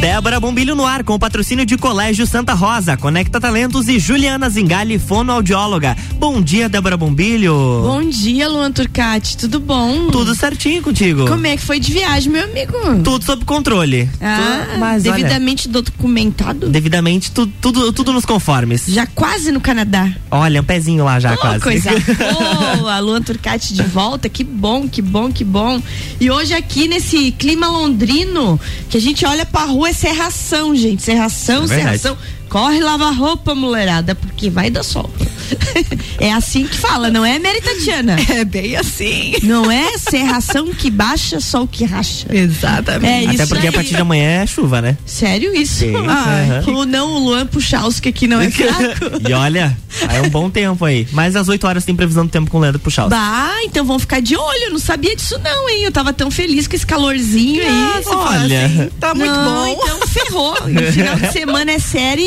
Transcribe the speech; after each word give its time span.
Débora 0.00 0.38
Bombilho 0.38 0.74
no 0.76 0.84
ar 0.86 1.02
com 1.02 1.14
o 1.14 1.18
patrocínio 1.18 1.64
de 1.66 1.76
Colégio 1.76 2.26
Santa 2.26 2.52
Rosa, 2.54 2.96
Conecta 2.96 3.40
Talentos 3.40 3.88
e 3.88 3.98
Juliana 3.98 4.48
Zingali, 4.48 4.98
fonoaudióloga. 4.98 5.96
Bom 6.18 6.40
dia, 6.40 6.68
Débora 6.68 6.96
Bombilho. 6.96 7.54
Bom 7.82 8.08
dia, 8.08 8.48
Luan 8.48 8.70
Turcati, 8.70 9.36
tudo 9.36 9.58
bom? 9.58 10.08
Tudo 10.10 10.34
certinho 10.34 10.82
contigo. 10.82 11.26
Como 11.26 11.46
é 11.46 11.56
que 11.56 11.62
foi 11.62 11.80
de 11.80 11.92
viagem, 11.92 12.30
meu 12.30 12.44
amigo? 12.44 12.72
Tudo 13.02 13.24
sob 13.24 13.44
controle. 13.44 14.08
Ah, 14.20 14.66
Tu- 14.74 14.78
mas 14.78 15.02
devidamente 15.02 15.68
documentado? 15.68 16.60
olha, 16.66 16.70
devidamente 16.72 17.30
tudo, 17.32 17.52
tudo, 17.60 17.92
tudo 17.92 18.12
nos 18.12 18.24
conformes. 18.24 18.84
Já 18.86 19.06
quase 19.06 19.50
no 19.50 19.60
Canadá. 19.60 20.10
Olha, 20.30 20.60
um 20.60 20.64
pezinho 20.64 21.04
lá 21.04 21.18
já 21.18 21.34
Oh, 21.34 21.38
quase. 21.38 21.60
coisa 21.60 21.90
boa, 22.80 22.98
Luan 23.00 23.22
Turcati 23.22 23.74
de 23.74 23.82
volta, 23.82 24.28
que 24.28 24.44
bom, 24.44 24.88
que 24.88 25.02
bom, 25.02 25.32
que 25.32 25.42
bom. 25.44 25.82
E 26.20 26.30
hoje 26.30 26.54
aqui 26.54 26.86
nesse 26.86 27.32
clima 27.32 27.66
londrino, 27.68 28.60
que 28.88 28.96
a 28.98 29.00
gente 29.00 29.24
olha 29.26 29.44
pra 29.44 29.64
rua 29.64 29.85
é 29.86 29.92
serração, 29.92 30.74
gente, 30.74 31.02
serração, 31.02 31.64
É 31.64 31.68
serração. 31.68 32.18
Corre 32.48 32.80
lavar 32.80 33.14
roupa, 33.14 33.54
mulherada, 33.54 34.14
porque 34.14 34.48
vai 34.48 34.70
dar 34.70 34.82
sol. 34.82 35.10
é 36.18 36.32
assim 36.32 36.66
que 36.66 36.76
fala, 36.76 37.10
não 37.10 37.24
é, 37.24 37.38
Mary 37.38 37.60
Tatiana? 37.60 38.16
É 38.36 38.44
bem 38.44 38.76
assim. 38.76 39.34
Não 39.42 39.70
é 39.70 39.96
serração 39.96 40.66
que 40.74 40.90
baixa, 40.90 41.40
sol 41.40 41.66
que 41.66 41.84
racha. 41.84 42.26
Exatamente. 42.30 43.30
É 43.30 43.34
Até 43.34 43.46
porque 43.46 43.66
a 43.66 43.70
aí. 43.70 43.74
partir 43.74 43.94
de 43.94 44.00
amanhã 44.00 44.42
é 44.42 44.46
chuva, 44.46 44.82
né? 44.82 44.96
Sério 45.06 45.54
isso? 45.54 45.76
Sim. 45.76 45.94
Ai, 46.06 46.58
Aham. 46.58 46.70
o 46.76 46.84
não, 46.84 47.12
o 47.14 47.18
Luan 47.18 47.46
Puchalski 47.46 48.08
aqui 48.08 48.26
não 48.26 48.40
é 48.40 48.50
fraco. 48.50 49.28
e 49.28 49.32
olha, 49.32 49.76
é 50.12 50.20
um 50.20 50.28
bom 50.28 50.50
tempo 50.50 50.84
aí. 50.84 51.06
Mas 51.12 51.34
às 51.36 51.48
8 51.48 51.66
horas 51.66 51.84
tem 51.84 51.94
previsão 51.96 52.26
do 52.26 52.30
tempo 52.30 52.50
com 52.50 52.58
o 52.58 52.60
Leandro 52.60 52.80
Puxal. 52.80 53.08
Bah, 53.08 53.56
então 53.64 53.84
vamos 53.84 54.02
ficar 54.02 54.20
de 54.20 54.36
olho. 54.36 54.64
Eu 54.64 54.70
não 54.72 54.78
sabia 54.78 55.14
disso, 55.16 55.38
não, 55.42 55.68
hein? 55.68 55.82
Eu 55.84 55.92
tava 55.92 56.12
tão 56.12 56.30
feliz 56.30 56.66
com 56.68 56.76
esse 56.76 56.86
calorzinho 56.86 57.62
aí. 57.62 57.70
Nossa, 57.72 58.16
olha. 58.16 58.66
assim, 58.66 58.88
tá 59.00 59.14
muito 59.14 59.32
não, 59.32 59.44
bom. 59.44 59.82
Então 59.82 60.08
ferrou. 60.08 60.54
No 60.68 60.92
final 60.92 61.16
de 61.16 61.32
semana 61.32 61.72
é 61.72 61.78
série 61.78 62.22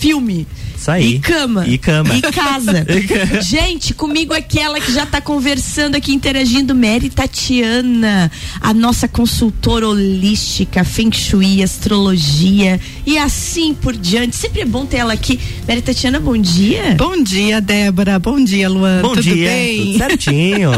filme. 0.00 0.46
Isso 0.80 0.90
aí. 0.90 1.16
E 1.16 1.18
cama. 1.18 1.66
E 1.66 1.76
cama. 1.76 2.14
E 2.16 2.22
casa. 2.22 2.86
Gente, 3.44 3.92
comigo 3.92 4.32
aqui 4.32 4.58
ela 4.58 4.80
que 4.80 4.90
já 4.90 5.04
tá 5.04 5.20
conversando 5.20 5.94
aqui, 5.94 6.10
interagindo, 6.10 6.74
Mary 6.74 7.10
Tatiana, 7.10 8.32
a 8.62 8.72
nossa 8.72 9.06
consultora 9.06 9.86
holística, 9.86 10.82
Feng 10.82 11.14
Shui, 11.14 11.62
astrologia 11.62 12.80
e 13.04 13.18
assim 13.18 13.74
por 13.74 13.94
diante. 13.94 14.34
Sempre 14.34 14.62
é 14.62 14.64
bom 14.64 14.86
ter 14.86 14.96
ela 14.96 15.12
aqui. 15.12 15.38
Mary 15.68 15.82
Tatiana, 15.82 16.18
bom 16.18 16.38
dia. 16.38 16.94
Bom 16.96 17.22
dia, 17.22 17.60
Débora. 17.60 18.18
Bom 18.18 18.42
dia, 18.42 18.66
Luan. 18.66 19.02
Bom 19.02 19.10
Tudo 19.10 19.22
dia. 19.22 19.50
bem? 19.50 19.84
Tudo 19.84 19.98
certinho. 19.98 20.70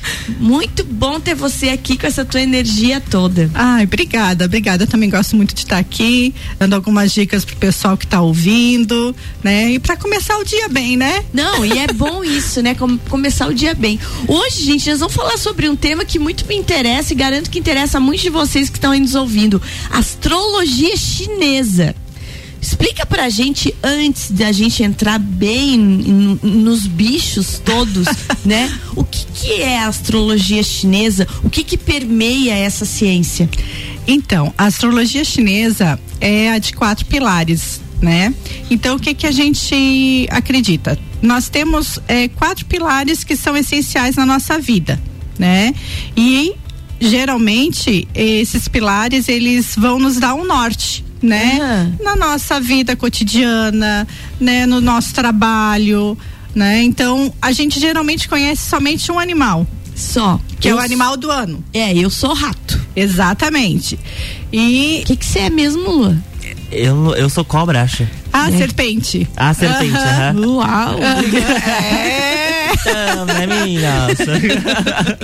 Muito 0.40 0.84
bom 0.84 1.20
ter 1.20 1.34
você 1.34 1.68
aqui 1.68 1.98
com 1.98 2.06
essa 2.06 2.24
tua 2.24 2.40
energia 2.40 2.98
toda. 2.98 3.50
Ai, 3.52 3.84
obrigada, 3.84 4.46
obrigada. 4.46 4.84
Eu 4.84 4.86
também 4.86 5.10
gosto 5.10 5.36
muito 5.36 5.54
de 5.54 5.60
estar 5.60 5.78
aqui, 5.78 6.34
dando 6.58 6.74
algumas 6.74 7.12
dicas 7.12 7.44
pro 7.44 7.56
pessoal 7.56 7.96
que 7.96 8.06
tá 8.06 8.20
ouvindo, 8.20 9.14
né? 9.42 9.49
E 9.50 9.78
para 9.78 9.96
começar 9.96 10.36
o 10.38 10.44
dia 10.44 10.68
bem, 10.68 10.96
né? 10.96 11.24
Não, 11.32 11.64
e 11.64 11.78
é 11.78 11.86
bom 11.92 12.22
isso, 12.24 12.62
né? 12.62 12.74
Com- 12.74 12.98
começar 12.98 13.48
o 13.48 13.54
dia 13.54 13.74
bem. 13.74 13.98
Hoje, 14.28 14.64
gente, 14.64 14.88
nós 14.90 15.00
vamos 15.00 15.14
falar 15.14 15.36
sobre 15.38 15.68
um 15.68 15.76
tema 15.76 16.04
que 16.04 16.18
muito 16.18 16.46
me 16.46 16.54
interessa 16.56 17.12
e 17.12 17.16
garanto 17.16 17.50
que 17.50 17.58
interessa 17.58 17.98
a 17.98 18.00
muitos 18.00 18.22
de 18.22 18.30
vocês 18.30 18.68
que 18.70 18.76
estão 18.76 18.92
aí 18.92 19.00
nos 19.00 19.14
ouvindo: 19.14 19.60
astrologia 19.90 20.96
chinesa. 20.96 21.94
Explica 22.62 23.06
pra 23.06 23.30
gente, 23.30 23.74
antes 23.82 24.30
da 24.30 24.52
gente 24.52 24.82
entrar 24.82 25.18
bem 25.18 25.78
nos 26.42 26.86
bichos 26.86 27.58
todos, 27.64 28.06
né? 28.44 28.70
O 28.94 29.02
que, 29.02 29.24
que 29.34 29.62
é 29.62 29.78
a 29.78 29.86
astrologia 29.88 30.62
chinesa? 30.62 31.26
O 31.42 31.48
que, 31.48 31.64
que 31.64 31.78
permeia 31.78 32.54
essa 32.54 32.84
ciência? 32.84 33.48
Então, 34.06 34.52
a 34.58 34.66
astrologia 34.66 35.24
chinesa 35.24 35.98
é 36.20 36.50
a 36.50 36.58
de 36.58 36.74
quatro 36.74 37.06
pilares, 37.06 37.80
né? 38.00 38.34
Então, 38.70 38.96
o 38.96 38.98
que 39.00 39.14
que 39.14 39.26
a 39.26 39.30
gente 39.30 40.26
acredita? 40.30 40.98
Nós 41.22 41.48
temos 41.48 41.98
eh, 42.08 42.28
quatro 42.28 42.64
pilares 42.64 43.22
que 43.24 43.36
são 43.36 43.56
essenciais 43.56 44.16
na 44.16 44.24
nossa 44.24 44.58
vida, 44.58 45.00
né? 45.38 45.74
E 46.16 46.54
geralmente 47.00 48.06
esses 48.14 48.68
pilares 48.68 49.28
eles 49.28 49.74
vão 49.76 49.98
nos 49.98 50.16
dar 50.18 50.34
um 50.34 50.44
norte, 50.46 51.04
né? 51.22 51.58
Aham. 51.60 51.92
Na 52.02 52.16
nossa 52.16 52.58
vida 52.60 52.96
cotidiana, 52.96 54.06
né? 54.40 54.64
No 54.66 54.80
nosso 54.80 55.12
trabalho, 55.12 56.16
né? 56.54 56.82
Então, 56.82 57.32
a 57.40 57.52
gente 57.52 57.78
geralmente 57.78 58.28
conhece 58.28 58.68
somente 58.68 59.12
um 59.12 59.18
animal, 59.18 59.66
Só. 59.94 60.40
que 60.58 60.68
é 60.68 60.72
Eu 60.72 60.76
o 60.76 60.80
animal 60.80 61.16
do 61.16 61.30
ano. 61.30 61.62
É, 61.74 61.94
eu 61.94 62.08
sou 62.10 62.32
rato. 62.32 62.80
Exatamente. 62.96 63.98
E 64.52 65.00
O 65.02 65.06
que 65.06 65.16
que 65.16 65.24
você 65.24 65.40
é 65.40 65.50
mesmo, 65.50 65.82
Lua? 65.82 66.16
Eu, 66.70 67.14
eu 67.16 67.28
sou 67.28 67.44
cobra, 67.44 67.82
acho. 67.82 68.06
a 68.32 68.50
serpente. 68.50 69.28
Ah, 69.36 69.52
serpente, 69.52 69.96
aham. 69.96 70.46
Uau! 70.46 70.98
É. 71.02 72.50
Também, 73.14 73.46
meninas. 73.46 74.18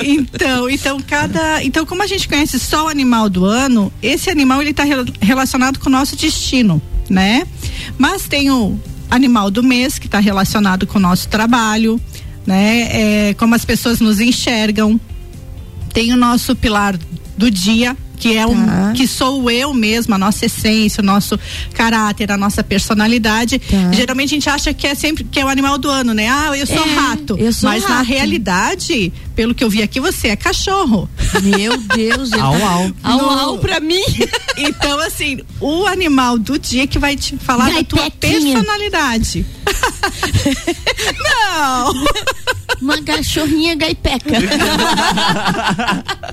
Então, 0.05 0.69
então 0.69 1.01
cada, 1.01 1.63
então 1.63 1.87
como 1.87 2.03
a 2.03 2.07
gente 2.07 2.29
conhece 2.29 2.59
só 2.59 2.87
o 2.87 2.89
animal 2.89 3.29
do 3.29 3.45
ano, 3.45 3.93
esse 4.03 4.31
animal 4.31 4.61
ele 4.61 4.71
está 4.71 4.85
relacionado 5.21 5.79
com 5.79 5.89
o 5.89 5.93
nosso 5.93 6.17
destino, 6.17 6.83
né? 7.09 7.47
Mas 7.97 8.27
tem 8.29 8.51
o 8.51 8.79
animal 9.11 9.51
do 9.51 9.63
mês 9.63 9.99
que 9.99 10.07
está 10.07 10.19
relacionado 10.19 10.87
com 10.87 10.99
o 10.99 11.01
nosso 11.01 11.29
trabalho, 11.29 12.01
né? 12.47 12.89
É, 13.31 13.35
como 13.35 13.55
as 13.55 13.65
pessoas 13.65 14.01
nos 14.01 14.21
enxergam. 14.21 15.01
Tem 15.93 16.13
o 16.13 16.17
nosso 16.17 16.55
pilar 16.55 16.99
do 17.39 17.51
dia 17.51 17.97
que 18.17 18.37
é 18.37 18.47
um 18.47 18.67
Tá. 18.67 18.93
que 18.97 19.07
sou 19.07 19.51
eu 19.51 19.73
mesma, 19.75 20.17
a 20.17 20.19
nossa 20.19 20.47
essência, 20.47 21.03
o 21.03 21.05
nosso 21.05 21.39
caráter, 21.75 22.33
a 22.33 22.37
nossa 22.37 22.65
personalidade. 22.65 23.59
Tá. 23.59 23.93
Geralmente 23.93 24.31
a 24.31 24.35
gente 24.37 24.49
acha 24.51 24.73
que 24.75 24.87
é 24.87 24.95
sempre 24.95 25.25
que 25.25 25.39
é 25.39 25.45
o 25.45 25.49
animal 25.49 25.77
do 25.79 25.91
ano, 25.91 26.15
né? 26.15 26.29
Ah, 26.29 26.57
eu 26.57 26.67
sou 26.67 26.85
É, 26.85 26.95
rato. 26.95 27.37
eu 27.39 27.53
sou 27.53 27.69
Mas 27.69 27.83
na 27.83 27.97
rato. 27.99 28.09
realidade, 28.09 29.13
pelo 29.35 29.55
que 29.55 29.63
eu 29.63 29.69
vi 29.71 29.83
aqui, 29.83 30.01
você 30.01 30.29
é 30.29 30.37
cachorro. 30.37 31.09
Meu 31.43 31.77
Deus, 31.77 32.33
Au, 32.33 32.55
au. 32.55 32.93
Au, 33.03 33.31
au 33.51 33.59
pra 33.59 33.81
mim. 33.81 34.03
Então, 34.59 34.99
assim, 35.01 35.39
o 35.61 35.87
animal 35.87 36.39
do 36.39 36.59
dia 36.59 36.87
que 36.87 36.99
vai 36.99 37.15
te 37.15 37.37
falar 37.37 37.71
da 37.71 37.85
tua 37.85 37.99
Gaipequinha. 38.01 38.55
personalidade. 38.55 39.45
Não! 41.23 41.93
Uma 42.81 43.03
cachorrinha 43.03 43.75
gaipeca. 43.75 44.31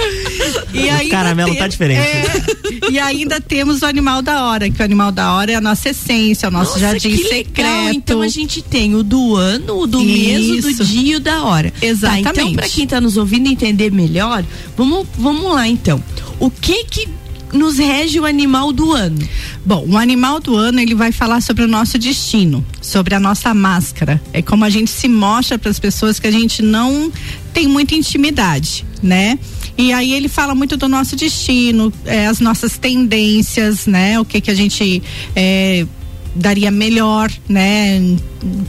E 0.72 0.88
ainda 0.88 1.04
O 1.04 1.08
caramelo 1.10 1.54
tá 1.56 1.66
diferente. 1.66 2.00
é, 2.00 2.90
e 2.90 2.98
ainda 2.98 3.40
temos 3.40 3.82
o 3.82 3.86
animal 3.86 4.22
da 4.22 4.44
hora, 4.44 4.70
que 4.70 4.80
o 4.80 4.84
animal 4.84 5.10
da 5.12 5.32
hora 5.34 5.52
é 5.52 5.54
a 5.56 5.60
nossa 5.60 5.90
essência, 5.90 6.48
o 6.48 6.52
nosso 6.52 6.72
Nossa, 6.72 6.80
jardim 6.80 7.10
que 7.10 7.24
secreto. 7.28 7.56
legal. 7.58 7.92
Então 7.92 8.20
a 8.22 8.28
gente 8.28 8.62
tem 8.62 8.94
o 8.94 9.02
do 9.02 9.36
ano, 9.36 9.80
o 9.80 9.86
do 9.86 10.00
mês, 10.02 10.64
o 10.64 10.76
do 10.76 10.84
dia 10.84 11.14
e 11.14 11.16
o 11.16 11.20
da 11.20 11.44
hora. 11.44 11.70
Tá, 11.70 11.76
então 11.78 11.88
Exatamente. 11.90 12.54
pra 12.54 12.68
quem 12.68 12.86
tá 12.86 13.00
nos 13.00 13.16
ouvindo 13.16 13.48
entender 13.48 13.90
melhor, 13.92 14.44
vamos, 14.76 15.06
vamos 15.18 15.52
lá 15.52 15.66
então. 15.68 16.02
O 16.38 16.50
que 16.50 16.84
que 16.84 17.08
nos 17.52 17.78
rege 17.78 18.20
o 18.20 18.24
animal 18.24 18.72
do 18.72 18.92
ano? 18.92 19.18
Bom, 19.64 19.86
o 19.88 19.98
animal 19.98 20.40
do 20.40 20.56
ano 20.56 20.80
ele 20.80 20.94
vai 20.94 21.12
falar 21.12 21.40
sobre 21.40 21.64
o 21.64 21.68
nosso 21.68 21.98
destino, 21.98 22.64
sobre 22.80 23.14
a 23.14 23.20
nossa 23.20 23.52
máscara. 23.52 24.20
É 24.32 24.40
como 24.40 24.64
a 24.64 24.70
gente 24.70 24.90
se 24.90 25.08
mostra 25.08 25.58
para 25.58 25.70
as 25.70 25.78
pessoas 25.78 26.18
que 26.18 26.26
a 26.26 26.30
gente 26.30 26.62
não 26.62 27.12
tem 27.52 27.66
muita 27.66 27.94
intimidade, 27.94 28.84
né? 29.02 29.38
E 29.76 29.92
aí 29.92 30.12
ele 30.12 30.28
fala 30.28 30.54
muito 30.54 30.76
do 30.76 30.88
nosso 30.88 31.16
destino, 31.16 31.92
é, 32.04 32.26
as 32.26 32.40
nossas 32.40 32.78
tendências, 32.78 33.86
né? 33.86 34.20
O 34.20 34.24
que 34.24 34.40
que 34.40 34.50
a 34.50 34.54
gente 34.54 35.02
é, 35.34 35.86
daria 36.34 36.70
melhor, 36.70 37.30
né? 37.48 37.96
Em, 37.96 38.18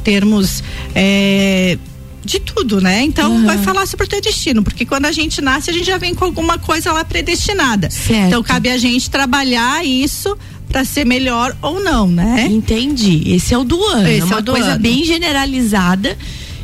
termos 0.03 0.63
é, 0.93 1.77
de 2.23 2.39
tudo, 2.39 2.79
né? 2.79 3.03
Então 3.03 3.31
Uhum. 3.31 3.45
vai 3.45 3.57
falar 3.57 3.85
sobre 3.87 4.05
o 4.05 4.09
teu 4.09 4.21
destino, 4.21 4.63
porque 4.63 4.85
quando 4.85 5.05
a 5.05 5.11
gente 5.11 5.41
nasce 5.41 5.69
a 5.69 5.73
gente 5.73 5.85
já 5.85 5.97
vem 5.97 6.13
com 6.13 6.25
alguma 6.25 6.57
coisa 6.57 6.91
lá 6.93 7.03
predestinada. 7.03 7.89
Certo. 7.89 8.27
Então 8.27 8.43
cabe 8.43 8.69
a 8.69 8.77
gente 8.77 9.09
trabalhar 9.09 9.85
isso 9.85 10.37
para 10.69 10.85
ser 10.85 11.05
melhor 11.05 11.55
ou 11.61 11.79
não, 11.83 12.07
né? 12.07 12.47
Entendi. 12.49 13.23
Esse 13.33 13.53
é 13.53 13.57
o 13.57 13.63
do 13.63 13.83
ano. 13.85 14.07
Esse 14.07 14.19
é 14.19 14.21
é 14.21 14.25
uma 14.25 14.41
do 14.41 14.51
coisa 14.51 14.71
ano. 14.71 14.79
bem 14.79 15.03
generalizada. 15.03 16.17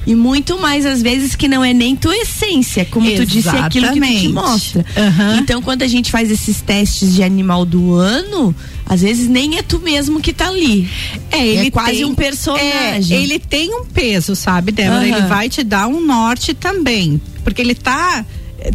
E 0.05 0.15
muito 0.15 0.57
mais, 0.57 0.85
às 0.85 1.01
vezes, 1.01 1.35
que 1.35 1.49
não 1.49 1.61
é 1.61 1.73
nem 1.73 1.93
tua 1.93 2.15
essência, 2.15 2.85
como 2.85 3.11
tu 3.13 3.25
disse, 3.25 3.49
é 3.49 3.59
aquilo 3.59 3.87
que 3.91 3.99
tu 3.99 4.05
te 4.05 4.05
Exatamente. 4.05 4.27
mostra. 4.29 4.85
Aham. 4.95 5.39
Então, 5.41 5.61
quando 5.61 5.81
a 5.83 5.87
gente 5.87 6.09
faz 6.11 6.31
esses 6.31 6.61
testes 6.61 7.13
de 7.13 7.21
animal 7.23 7.65
do 7.65 7.93
ano, 7.95 8.55
às 8.87 9.01
vezes 9.01 9.27
nem 9.27 9.57
é 9.57 9.61
tu 9.61 9.79
mesmo 9.79 10.21
que 10.21 10.33
tá 10.33 10.47
ali. 10.47 10.89
É, 11.31 11.45
ele 11.45 11.71
quase 11.71 11.97
tem, 11.97 12.05
um 12.05 12.15
personagem. 12.15 13.17
é, 13.17 13.21
ele 13.21 13.39
tem 13.39 13.73
um 13.73 13.85
peso, 13.85 14.35
sabe, 14.35 14.71
Débora? 14.71 14.99
Aham. 14.99 15.07
Ele 15.07 15.27
vai 15.27 15.49
te 15.49 15.63
dar 15.63 15.87
um 15.87 15.99
norte 15.99 16.53
também, 16.53 17.21
porque 17.43 17.61
ele 17.61 17.75
tá 17.75 18.25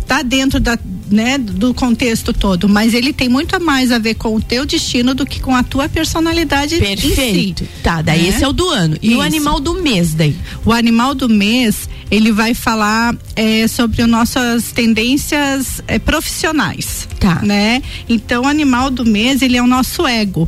tá 0.07 0.23
dentro 0.23 0.61
da, 0.61 0.79
né, 1.11 1.37
do 1.37 1.75
contexto 1.75 2.33
todo, 2.33 2.69
mas 2.69 2.95
ele 2.95 3.13
tem 3.13 3.29
muito 3.29 3.61
mais 3.61 3.91
a 3.91 3.99
ver 3.99 4.15
com 4.15 4.35
o 4.35 4.41
teu 4.41 4.65
destino 4.65 5.15
do 5.15 5.27
que 5.27 5.41
com 5.41 5.55
a 5.55 5.63
tua 5.63 5.89
personalidade 5.89 6.79
Perfeito. 6.79 7.21
em 7.21 7.55
si. 7.57 7.69
Tá, 7.83 8.01
daí 8.01 8.23
né? 8.23 8.29
esse 8.29 8.45
é 8.45 8.49
o 8.49 8.53
do 8.53 8.69
ano. 8.69 8.97
E 9.03 9.11
o 9.11 9.13
Isso. 9.15 9.23
animal 9.23 9.61
do 9.61 9.75
mês 9.75 10.15
daí? 10.15 10.37
O 10.65 10.73
animal 10.73 11.15
do 11.15 11.29
mês 11.29 11.89
ele 12.13 12.31
vai 12.31 12.53
falar 12.53 13.17
é, 13.35 13.67
sobre 13.67 14.03
as 14.03 14.09
nossas 14.09 14.71
tendências 14.71 15.83
é, 15.89 15.99
profissionais. 15.99 17.09
Tá. 17.19 17.37
Né? 17.37 17.83
Então, 18.07 18.43
o 18.43 18.47
animal 18.47 18.91
do 18.91 19.03
mês, 19.03 19.41
ele 19.41 19.57
é 19.57 19.63
o 19.63 19.67
nosso 19.67 20.07
ego. 20.07 20.47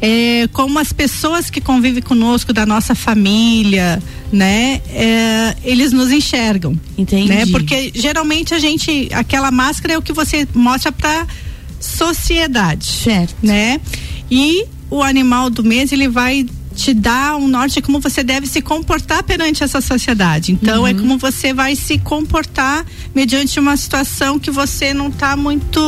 É, 0.00 0.48
como 0.52 0.78
as 0.78 0.92
pessoas 0.92 1.50
que 1.50 1.60
convivem 1.60 2.00
conosco 2.00 2.52
da 2.52 2.64
nossa 2.64 2.94
família, 2.94 4.00
né? 4.32 4.80
É, 4.90 5.56
eles 5.64 5.92
nos 5.92 6.12
enxergam. 6.12 6.78
Entendi. 6.96 7.28
Né? 7.28 7.44
Porque 7.46 7.90
geralmente 7.92 8.54
a 8.54 8.60
gente, 8.60 9.08
aquela 9.12 9.50
máscara 9.50 9.94
é 9.94 9.98
o 9.98 10.02
que 10.02 10.12
você 10.12 10.46
mostra 10.54 10.92
para 10.92 11.26
sociedade. 11.80 12.86
Certo. 12.86 13.34
Né? 13.42 13.80
E 14.30 14.64
o 14.88 15.02
animal 15.02 15.50
do 15.50 15.64
mês, 15.64 15.90
ele 15.90 16.06
vai 16.06 16.46
te 16.80 16.94
dar 16.94 17.36
um 17.36 17.46
norte 17.46 17.82
como 17.82 18.00
você 18.00 18.22
deve 18.22 18.46
se 18.46 18.62
comportar 18.62 19.22
perante 19.22 19.62
essa 19.62 19.80
sociedade. 19.80 20.52
Então, 20.52 20.86
é 20.86 20.92
uhum. 20.92 20.96
é 20.96 21.00
como 21.00 21.18
você 21.18 21.52
vai 21.52 21.76
se 21.76 21.98
comportar 21.98 22.86
mediante 23.14 23.60
uma 23.60 23.76
situação 23.76 24.38
que 24.38 24.50
você 24.50 24.94
não 24.94 25.08
está 25.08 25.36
muito 25.36 25.80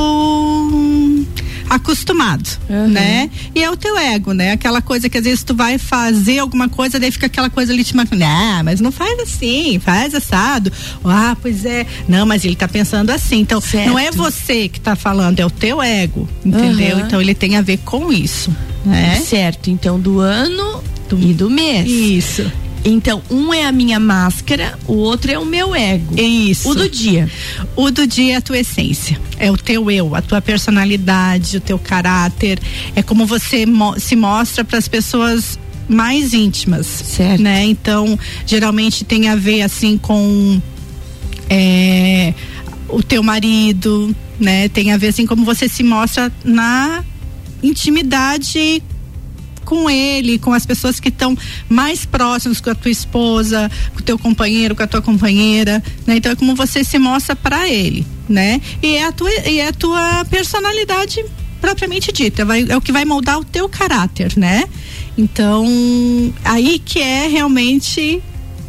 acostumado, 1.69 2.49
uhum. 2.69 2.89
né? 2.89 3.31
E 3.55 3.63
é 3.63 3.71
o 3.71 3.77
teu 3.77 3.97
ego, 3.97 4.33
né? 4.33 4.53
Aquela 4.53 4.81
coisa 4.83 5.09
que 5.09 5.19
às 5.19 5.25
vezes 5.25 5.43
tu 5.43 5.55
vai 5.55 5.79
fazer 5.79 6.39
alguma 6.39 6.69
coisa, 6.69 6.99
daí 6.99 7.11
fica 7.11 7.27
aquela 7.27 7.51
coisa 7.51 7.73
ali 7.73 7.85
te 7.85 7.95
marcando, 7.97 8.23
ah, 8.23 8.63
mas 8.65 8.81
não 8.81 8.93
faz 8.93 9.19
assim, 9.21 9.79
faz 9.79 10.15
assado. 10.15 10.73
Ah, 11.05 11.37
pois 11.41 11.65
é. 11.65 11.87
Não, 12.09 12.27
mas 12.27 12.45
ele 12.45 12.57
tá 12.57 12.69
pensando 12.69 13.11
assim. 13.11 13.41
Então, 13.41 13.61
certo. 13.61 13.89
não 13.89 13.99
é 13.99 14.11
você 14.11 14.69
que 14.69 14.81
tá 14.81 14.95
falando, 14.97 15.41
é 15.41 15.47
o 15.47 15.51
teu 15.51 15.83
ego, 15.83 16.29
entendeu? 16.45 16.97
Uhum. 16.97 17.07
Então 17.07 17.21
ele 17.21 17.35
tem 17.35 17.57
a 17.57 17.63
ver 17.63 17.79
com 17.79 18.13
isso, 18.13 18.55
né? 18.85 19.21
Certo. 19.21 19.71
Então, 19.71 19.99
do 19.99 20.21
ano 20.21 20.83
do... 21.09 21.19
e 21.21 21.33
do 21.33 21.51
mês. 21.51 21.91
Isso. 21.91 22.51
Então, 22.85 23.23
um 23.31 23.55
é 23.55 23.65
a 23.65 23.73
minha 23.73 24.01
máscara, 24.01 24.79
o 24.87 24.95
outro 24.95 25.31
é 25.31 25.39
o 25.39 25.45
meu 25.45 25.75
ego. 25.75 26.19
Isso. 26.21 26.69
O 26.69 26.75
do 26.75 26.89
dia. 26.89 27.31
O 27.77 27.91
do 27.91 28.07
dia 28.07 28.35
é 28.35 28.37
a 28.37 28.41
tua 28.41 28.59
essência. 28.59 29.21
É 29.39 29.51
o 29.51 29.57
teu 29.57 29.91
eu, 29.91 30.15
a 30.15 30.23
tua 30.23 30.41
personalidade, 30.41 31.57
o 31.57 31.61
teu 31.61 31.79
caráter. 31.79 32.61
É 32.97 33.03
como 33.03 33.25
você 33.25 33.65
mo 33.67 33.99
se 33.99 34.17
mostra 34.17 34.65
para 34.65 34.79
as 34.79 34.89
pessoas 34.89 35.59
mais 35.89 36.35
íntimas. 36.35 36.87
Certo. 36.87 37.41
Né? 37.41 37.65
Então, 37.65 38.19
geralmente 38.47 39.05
tem 39.05 39.29
a 39.29 39.37
ver 39.37 39.63
assim 39.63 39.97
com 39.97 40.61
é, 41.49 42.35
o 42.89 43.03
teu 43.03 43.23
marido, 43.23 44.15
né? 44.41 44.69
Tem 44.69 44.93
a 44.93 44.97
ver 44.97 45.09
assim 45.09 45.27
como 45.27 45.45
você 45.45 45.69
se 45.69 45.83
mostra 45.83 46.33
na 46.45 47.05
intimidade 47.63 48.83
com 49.65 49.89
ele, 49.89 50.39
com 50.39 50.53
as 50.53 50.67
pessoas 50.67 51.01
que 51.01 51.09
estão 51.09 51.37
mais 51.69 52.05
próximas, 52.05 52.61
com 52.61 52.71
a 52.71 52.75
tua 52.75 52.91
esposa, 52.91 53.71
com 53.95 54.01
o 54.01 54.03
teu 54.03 54.19
companheiro, 54.19 54.75
com 54.75 54.83
a 54.83 54.87
tua 54.87 55.03
companheira, 55.03 55.83
né? 56.07 56.17
Então 56.17 56.33
é 56.33 56.37
como 56.37 56.55
você 56.55 56.85
se 56.85 56.99
mostra 56.99 57.35
para 57.35 57.69
ele, 57.69 58.07
né? 58.29 58.61
E 58.83 58.97
é 58.97 59.05
a 59.05 59.13
tua 59.13 59.31
e 59.49 59.61
é 59.61 59.69
a 59.69 59.73
tua 59.73 60.25
personalidade 60.27 61.25
propriamente 61.61 62.11
dita, 62.11 62.45
vai, 62.45 62.67
é 62.69 62.77
o 62.77 62.81
que 62.81 62.91
vai 62.91 63.05
moldar 63.05 63.39
o 63.39 63.45
teu 63.45 63.69
caráter, 63.69 64.33
né? 64.37 64.65
Então, 65.17 65.65
aí 66.45 66.81
que 66.81 66.99
é 66.99 67.29
realmente 67.29 68.21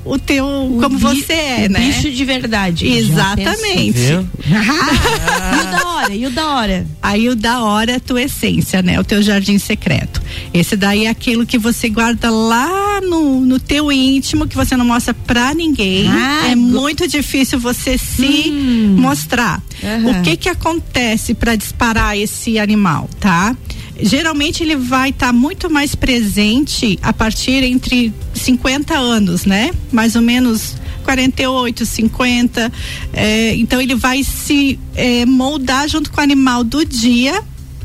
o 0.05 0.19
teu 0.19 0.45
o 0.45 0.79
como 0.81 0.97
bi, 0.97 1.01
você 1.01 1.33
é, 1.33 1.69
né? 1.69 1.79
Bicho 1.79 2.11
de 2.11 2.25
verdade. 2.25 2.87
Exatamente. 2.87 3.99
e 4.43 5.59
o 5.59 5.71
da 5.71 5.87
hora, 5.87 6.13
e 6.13 6.25
o 6.25 6.29
da 6.29 6.47
hora? 6.49 6.87
Aí 7.01 7.29
o 7.29 7.35
da 7.35 7.61
hora 7.61 7.91
é 7.93 7.95
a 7.95 7.99
tua 7.99 8.21
essência, 8.21 8.81
né? 8.81 8.99
O 8.99 9.03
teu 9.03 9.21
jardim 9.21 9.57
secreto. 9.57 10.21
Esse 10.53 10.75
daí 10.75 11.05
é 11.05 11.09
aquilo 11.09 11.45
que 11.45 11.57
você 11.57 11.89
guarda 11.89 12.29
lá 12.29 12.99
no, 13.01 13.41
no 13.41 13.59
teu 13.59 13.91
íntimo, 13.91 14.47
que 14.47 14.55
você 14.55 14.75
não 14.75 14.85
mostra 14.85 15.13
pra 15.13 15.53
ninguém. 15.53 16.07
Ah, 16.09 16.49
é 16.51 16.55
muito 16.55 17.07
difícil 17.07 17.59
você 17.59 17.97
se 17.97 18.49
hum. 18.49 18.95
mostrar. 18.99 19.61
Uhum. 19.81 20.19
O 20.19 20.23
que 20.23 20.37
que 20.37 20.49
acontece 20.49 21.33
para 21.33 21.55
disparar 21.55 22.17
esse 22.17 22.59
animal, 22.59 23.09
tá? 23.19 23.55
Geralmente 23.99 24.63
ele 24.63 24.75
vai 24.75 25.09
estar 25.09 25.27
tá 25.27 25.33
muito 25.33 25.69
mais 25.69 25.95
presente 25.95 26.97
a 27.01 27.13
partir 27.13 27.63
entre 27.63 28.13
50 28.33 28.95
anos, 28.95 29.45
né? 29.45 29.71
Mais 29.91 30.15
ou 30.15 30.21
menos 30.21 30.75
48, 31.03 31.85
50. 31.85 32.71
É, 33.13 33.55
então 33.55 33.81
ele 33.81 33.95
vai 33.95 34.23
se 34.23 34.79
é, 34.95 35.25
moldar 35.25 35.87
junto 35.87 36.11
com 36.11 36.19
o 36.19 36.23
animal 36.23 36.63
do 36.63 36.83
dia, 36.85 37.41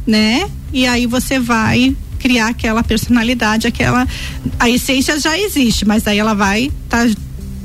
né? 0.06 0.48
E 0.72 0.86
aí 0.86 1.06
você 1.06 1.38
vai 1.38 1.94
criar 2.18 2.48
aquela 2.48 2.82
personalidade, 2.82 3.66
aquela 3.66 4.06
a 4.58 4.68
essência 4.68 5.18
já 5.20 5.38
existe, 5.38 5.84
mas 5.84 6.06
aí 6.06 6.18
ela 6.18 6.34
vai 6.34 6.64
estar 6.84 7.06
tá 7.06 7.14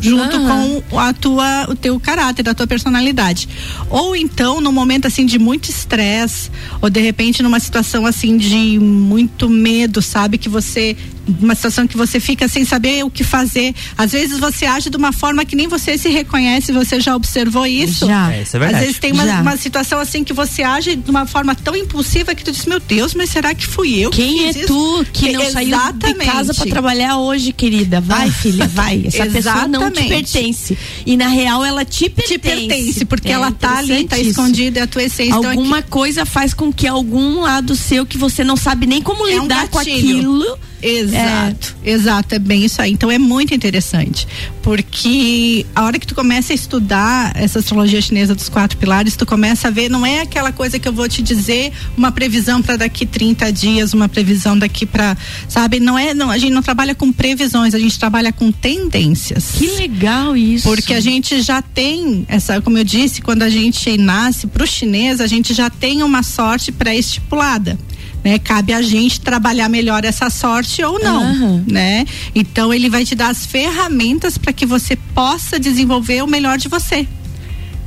junto 0.04 0.38
uhum. 0.38 0.82
com 0.90 1.00
a 1.00 1.14
tua, 1.14 1.66
o 1.70 1.76
teu 1.76 2.00
caráter, 2.00 2.48
a 2.50 2.54
tua 2.54 2.68
personalidade. 2.68 3.48
Ou 3.90 4.16
então, 4.16 4.60
num 4.60 4.72
momento 4.72 5.08
assim 5.08 5.26
de 5.26 5.40
muito 5.40 5.70
estresse, 5.70 6.52
ou 6.82 6.90
de 6.90 7.00
repente 7.00 7.42
numa 7.42 7.60
situação 7.60 8.06
assim 8.06 8.38
de 8.38 8.78
muito 8.80 9.50
medo, 9.50 10.02
sabe? 10.02 10.38
Que 10.38 10.50
você 10.50 10.98
uma 11.42 11.56
situação 11.56 11.88
que 11.88 11.96
você 11.96 12.20
fica 12.20 12.48
sem 12.48 12.66
saber 12.66 13.04
o 13.04 13.10
que 13.10 13.24
fazer. 13.24 13.74
Às 13.98 14.12
vezes 14.12 14.40
você 14.40 14.66
age 14.66 14.90
de 14.90 14.98
uma 14.98 15.12
forma 15.12 15.46
que 15.46 15.56
nem 15.56 15.68
você 15.68 15.98
se 15.98 16.10
reconhece, 16.10 16.72
você 16.72 17.00
já 17.00 17.16
observou 17.16 17.66
isso? 17.66 18.06
Já. 18.06 18.34
É, 18.34 18.42
isso 18.42 18.56
é 18.56 18.60
verdade. 18.60 18.80
Às 18.80 18.86
vezes 18.86 19.00
tem 19.00 19.12
uma, 19.12 19.24
uma, 19.42 19.58
situação 19.58 20.00
assim 20.00 20.24
que 20.24 20.34
você 20.34 20.64
age 20.64 20.96
de 20.96 21.10
uma 21.10 21.26
forma 21.26 21.56
tão 21.56 21.76
impulsiva 21.76 22.36
que 22.36 22.44
tu 22.44 22.52
diz, 22.52 22.66
meu 22.66 22.80
Deus, 22.80 23.14
mas 23.14 23.30
será 23.30 23.54
que 23.54 23.66
fui 23.66 24.00
eu? 24.00 24.10
Quem 24.10 24.50
é 24.50 24.54
tu 24.54 25.06
que 25.14 25.32
não 25.32 25.42
Exatamente. 25.42 26.04
saiu 26.04 26.14
de 26.14 26.26
casa 26.26 26.54
para 26.54 26.66
trabalhar 26.70 27.18
hoje, 27.18 27.54
querida? 27.54 28.02
Vai, 28.02 28.30
filha, 28.30 28.68
vai. 28.68 29.04
Essa 29.08 29.26
pessoa 29.26 29.68
não 29.68 29.90
te 29.92 30.04
pertence. 30.04 30.78
E 31.06 31.16
na 31.16 31.28
real 31.28 31.64
ela 31.64 31.86
te 31.86 32.10
pertence. 32.10 32.34
Te 32.34 32.40
pertence, 32.40 33.06
porque 33.06 33.30
é 33.30 33.32
ela 33.32 33.52
tá 33.52 33.78
ali, 33.78 34.06
tá 34.06 34.20
escondida, 34.20 34.80
é 34.80 34.84
a 34.84 34.88
tua 34.88 35.04
essência. 35.04 35.36
Então, 35.38 35.52
Alguma 35.52 35.80
então, 35.80 35.90
coisa 35.90 36.26
faz 36.26 36.54
com 36.54 36.72
que 36.72 36.88
algum 36.88 37.42
lado 37.42 37.76
seu 37.76 38.06
que 38.06 38.18
você 38.18 38.44
não 38.44 38.58
sabe 38.58 38.86
nem 38.86 39.02
como 39.02 39.28
é 39.28 39.38
lidar 39.38 39.66
um 39.66 39.68
com 39.68 39.80
aquilo 39.80 40.58
Exato, 40.84 41.76
é. 41.84 41.92
exato, 41.92 42.36
é 42.36 42.40
bem 42.40 42.66
isso 42.66 42.82
aí. 42.82 42.92
Então 42.92 43.10
é 43.10 43.18
muito 43.18 43.54
interessante, 43.54 44.28
porque 44.62 45.66
a 45.74 45.84
hora 45.84 45.98
que 45.98 46.06
tu 46.06 46.14
começa 46.14 46.52
a 46.52 46.56
estudar 46.56 47.32
essa 47.36 47.60
astrologia 47.60 48.02
chinesa 48.02 48.36
dos 48.36 48.50
quatro 48.50 48.78
pilares, 48.78 49.16
tu 49.16 49.26
começa 49.26 49.70
a 49.70 49.72
ver, 49.72 49.90
não 49.90 50.06
é 50.06 50.22
aquela 50.22 50.52
coisa 50.52 50.78
que 50.78 50.88
eu 50.88 50.92
vou 50.92 51.08
te 51.08 51.22
dizer, 51.22 51.72
uma 51.96 52.12
previsão 52.12 52.62
para 52.62 52.76
daqui 52.76 53.06
30 53.06 53.52
dias, 53.54 53.94
uma 53.94 54.10
previsão 54.10 54.58
daqui 54.58 54.86
para, 54.86 55.18
sabe? 55.48 55.80
Não 55.80 55.98
é, 55.98 56.14
não, 56.14 56.30
a 56.30 56.38
gente 56.38 56.52
não 56.52 56.62
trabalha 56.62 56.94
com 56.94 57.12
previsões, 57.12 57.74
a 57.74 57.80
gente 57.80 57.98
trabalha 57.98 58.34
com 58.34 58.52
tendências. 58.52 59.52
Que 59.58 59.68
legal 59.78 60.36
isso. 60.36 60.68
Porque 60.68 60.94
a 60.94 61.00
gente 61.00 61.42
já 61.42 61.62
tem 61.62 62.26
essa, 62.28 62.60
como 62.62 62.78
eu 62.78 62.84
disse, 62.84 63.22
quando 63.22 63.44
a 63.44 63.50
gente 63.50 63.98
nasce 63.98 64.48
pro 64.48 64.68
chinês, 64.68 65.22
a 65.22 65.28
gente 65.28 65.54
já 65.54 65.70
tem 65.70 66.04
uma 66.04 66.24
sorte 66.24 66.72
pré-estipulada 66.72 67.78
né? 68.24 68.40
Cabe 68.40 68.74
a 68.74 68.82
gente 68.82 69.22
trabalhar 69.22 69.70
melhor 69.70 70.06
essa 70.06 70.30
sorte 70.30 70.84
ou 70.84 71.00
não, 71.00 71.24
uhum. 71.24 71.64
né? 71.68 72.06
Então 72.34 72.74
ele 72.74 72.90
vai 72.90 73.06
te 73.06 73.16
dar 73.16 73.30
as 73.30 73.46
ferramentas 73.46 74.38
para 74.38 74.54
que 74.54 74.66
você 74.66 74.96
possa 74.96 75.60
desenvolver 75.60 76.24
o 76.24 76.28
melhor 76.28 76.58
de 76.58 76.68
você 76.68 77.08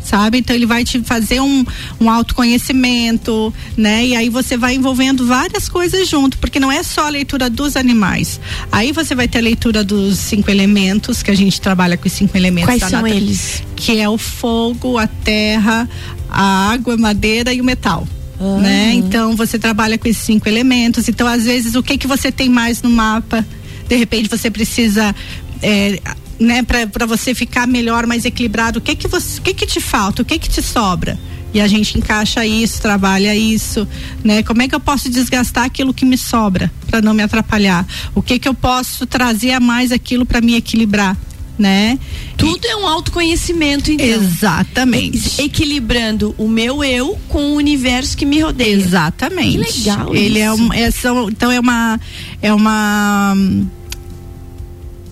sabe? 0.06 0.38
Então 0.38 0.54
ele 0.54 0.66
vai 0.66 0.84
te 0.84 1.00
fazer 1.00 1.40
um, 1.40 1.64
um 2.00 2.08
autoconhecimento, 2.08 3.52
né? 3.76 4.06
E 4.06 4.16
aí 4.16 4.28
você 4.28 4.56
vai 4.56 4.74
envolvendo 4.74 5.26
várias 5.26 5.68
coisas 5.68 6.08
junto, 6.08 6.38
porque 6.38 6.60
não 6.60 6.70
é 6.70 6.82
só 6.82 7.06
a 7.06 7.10
leitura 7.10 7.50
dos 7.50 7.76
animais. 7.76 8.40
Aí 8.70 8.92
você 8.92 9.14
vai 9.14 9.26
ter 9.26 9.38
a 9.38 9.42
leitura 9.42 9.82
dos 9.82 10.18
cinco 10.18 10.50
elementos, 10.50 11.22
que 11.22 11.30
a 11.30 11.34
gente 11.34 11.60
trabalha 11.60 11.96
com 11.96 12.06
os 12.06 12.12
cinco 12.12 12.36
elementos. 12.36 12.66
Quais 12.66 12.88
são 12.88 13.06
eles? 13.06 13.62
Que 13.74 13.98
é 13.98 14.08
o 14.08 14.16
fogo, 14.16 14.96
a 14.96 15.06
terra, 15.06 15.88
a 16.30 16.70
água, 16.70 16.94
a 16.94 16.96
madeira 16.96 17.52
e 17.52 17.60
o 17.60 17.64
metal. 17.64 18.06
Uhum. 18.38 18.60
Né? 18.60 18.92
Então 18.94 19.34
você 19.34 19.58
trabalha 19.58 19.96
com 19.96 20.08
esses 20.08 20.22
cinco 20.22 20.48
elementos. 20.48 21.08
Então, 21.08 21.26
às 21.26 21.44
vezes, 21.44 21.74
o 21.74 21.82
que 21.82 21.96
que 21.96 22.06
você 22.06 22.30
tem 22.30 22.48
mais 22.48 22.82
no 22.82 22.90
mapa? 22.90 23.44
De 23.88 23.96
repente 23.96 24.28
você 24.28 24.50
precisa. 24.50 25.14
É, 25.62 26.00
né, 26.38 26.62
para 26.62 27.06
você 27.06 27.34
ficar 27.34 27.66
melhor, 27.66 28.06
mais 28.06 28.26
equilibrado, 28.26 28.78
o 28.78 28.82
que 28.82 28.94
que 28.94 29.08
você, 29.08 29.40
o 29.40 29.42
que 29.42 29.54
que 29.54 29.66
te 29.66 29.80
falta, 29.80 30.20
o 30.20 30.24
que 30.24 30.38
que 30.38 30.50
te 30.50 30.60
sobra? 30.60 31.18
E 31.54 31.60
a 31.60 31.66
gente 31.66 31.96
encaixa 31.96 32.44
isso, 32.44 32.82
trabalha 32.82 33.34
isso, 33.34 33.88
né? 34.22 34.42
Como 34.42 34.60
é 34.60 34.68
que 34.68 34.74
eu 34.74 34.80
posso 34.80 35.08
desgastar 35.08 35.64
aquilo 35.64 35.94
que 35.94 36.04
me 36.04 36.18
sobra 36.18 36.70
para 36.86 37.00
não 37.00 37.14
me 37.14 37.22
atrapalhar? 37.22 37.86
O 38.14 38.20
que 38.20 38.38
que 38.38 38.46
eu 38.46 38.52
posso 38.52 39.06
trazer 39.06 39.52
a 39.52 39.60
mais 39.60 39.90
aquilo 39.90 40.26
para 40.26 40.42
me 40.42 40.54
equilibrar? 40.54 41.16
Né? 41.58 41.98
Tudo 42.36 42.64
e... 42.64 42.68
é 42.68 42.76
um 42.76 42.86
autoconhecimento, 42.86 43.90
então. 43.90 44.06
Exatamente. 44.06 45.40
equilibrando 45.40 46.34
o 46.38 46.48
meu 46.48 46.82
eu 46.84 47.18
com 47.28 47.52
o 47.52 47.54
universo 47.54 48.16
que 48.16 48.26
me 48.26 48.40
rodeia. 48.40 48.74
Exatamente. 48.74 49.72
Que 49.72 49.88
legal. 49.88 50.14
Ele 50.14 50.38
é 50.38 50.44
isso. 50.44 50.62
é 50.62 50.64
um, 50.64 50.72
é, 50.72 50.90
são, 50.90 51.28
então 51.30 51.50
é 51.50 51.60
uma 51.60 52.00
é 52.42 52.52
uma 52.52 53.34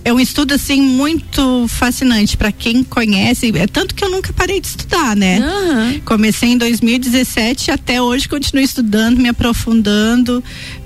é 0.05 0.13
um 0.13 0.21
estudo 0.21 0.53
assim 0.53 0.83
muito 0.83 1.67
fascinante 1.67 2.37
para 2.37 2.53
quem 2.53 2.85
conhece. 2.85 3.51
É 3.57 3.67
tanto 3.67 3.95
que 3.95 4.05
eu 4.05 4.11
nunca 4.11 4.33
parei 4.35 4.61
de 4.61 4.67
estudar, 4.67 5.17
né? 5.17 5.41
Uhum. 5.41 6.01
Comecei 6.05 6.51
em 6.51 6.59
2017 6.59 7.71
até 7.71 8.03
hoje 8.03 8.29
continuo 8.29 8.63
estudando, 8.63 9.19
me 9.19 9.31
aprofundando, 9.31 10.45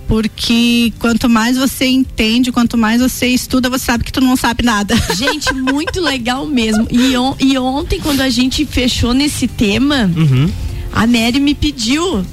porque 0.08 0.90
quanto 0.98 1.28
mais 1.28 1.58
você 1.58 1.84
entende, 1.86 2.50
quanto 2.50 2.78
mais 2.78 3.00
você 3.00 3.26
estuda, 3.28 3.68
você 3.68 3.84
sabe 3.84 4.04
que 4.04 4.12
tu 4.12 4.22
não 4.22 4.34
sabe 4.36 4.64
nada. 4.64 4.96
Gente, 5.14 5.52
muito 5.54 6.00
legal 6.00 6.46
mesmo. 6.46 6.88
E, 6.90 7.14
on, 7.16 7.36
e 7.38 7.58
ontem, 7.58 8.00
quando 8.00 8.22
a 8.22 8.30
gente 8.30 8.64
fechou 8.64 9.12
nesse 9.12 9.46
tema, 9.46 10.10
Uhum. 10.16 10.50
a 10.92 11.06
Nery 11.06 11.38
me 11.38 11.54
pediu 11.54 12.24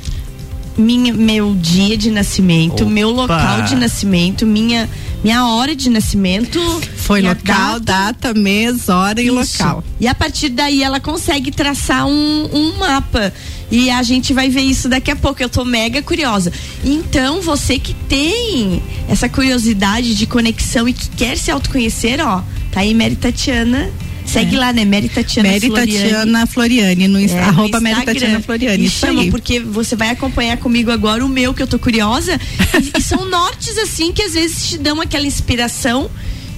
minha, 0.78 1.14
meu 1.14 1.54
dia 1.56 1.98
de 1.98 2.10
nascimento, 2.10 2.84
Opa. 2.84 2.92
meu 2.92 3.10
local 3.10 3.62
de 3.64 3.76
nascimento, 3.76 4.46
minha, 4.46 4.90
minha 5.24 5.46
hora 5.46 5.76
de 5.76 5.90
nascimento. 5.90 6.60
Foi 6.98 7.22
local, 7.22 7.80
data, 7.80 8.34
mês, 8.34 8.88
hora 8.90 9.22
e 9.22 9.28
Isso. 9.28 9.36
local. 9.64 9.84
E 10.00 10.08
a 10.08 10.16
partir 10.16 10.50
daí 10.50 10.82
ela 10.82 11.00
consegue 11.00 11.52
traçar 11.52 12.06
um, 12.08 12.50
um 12.54 12.78
mapa. 12.78 13.34
E 13.72 13.90
a 13.90 14.04
gente 14.04 14.34
vai 14.34 14.50
ver 14.50 14.62
isso 14.62 14.88
daqui 14.88 15.10
a 15.12 15.16
pouco. 15.16 15.42
Eu 15.42 15.50
tô 15.50 15.66
mega 15.66 16.02
curiosa. 16.02 16.52
Então, 16.84 17.42
você 17.42 17.80
que 17.80 17.94
tem 18.08 18.82
essa 19.10 19.28
curiosidade 19.28 20.14
de 20.16 20.26
conexão 20.26 20.88
e 20.88 20.94
que 20.94 21.10
quer 21.10 21.38
se 21.38 21.50
autoconhecer, 21.52 22.20
ó, 22.22 22.42
tá 22.72 22.82
aí 22.82 22.94
Mary 22.94 23.16
Tatiana. 23.16 23.90
Segue 24.26 24.56
É. 24.56 24.60
lá, 24.60 24.74
né? 24.74 24.84
Mary 24.86 25.08
Tatiana 25.08 25.50
Mary 25.50 25.68
Floriani. 25.68 25.94
Tatiana 26.10 26.48
Floriani, 26.48 27.08
no, 27.08 27.20
É, 27.20 27.28
no 27.28 27.38
arroba 27.44 27.80
Mary. 27.80 28.06
Tatiana 28.06 28.42
Floriani. 28.42 28.84
Me 28.84 28.90
chama, 28.90 29.22
aí. 29.22 29.30
porque 29.30 29.60
você 29.60 29.96
vai 29.96 30.10
acompanhar 30.10 30.58
comigo 30.58 30.90
agora 30.92 31.24
o 31.24 31.30
meu, 31.30 31.54
que 31.54 31.62
eu 31.62 31.68
tô 31.68 31.78
curiosa. 31.78 32.40
e, 32.82 32.98
e 32.98 33.02
são 33.02 33.26
nortes, 33.30 33.78
assim, 33.78 34.12
que 34.12 34.24
às 34.24 34.34
vezes 34.34 34.70
te 34.70 34.78
dão 34.80 35.00
aquela 35.00 35.28
inspiração 35.28 36.10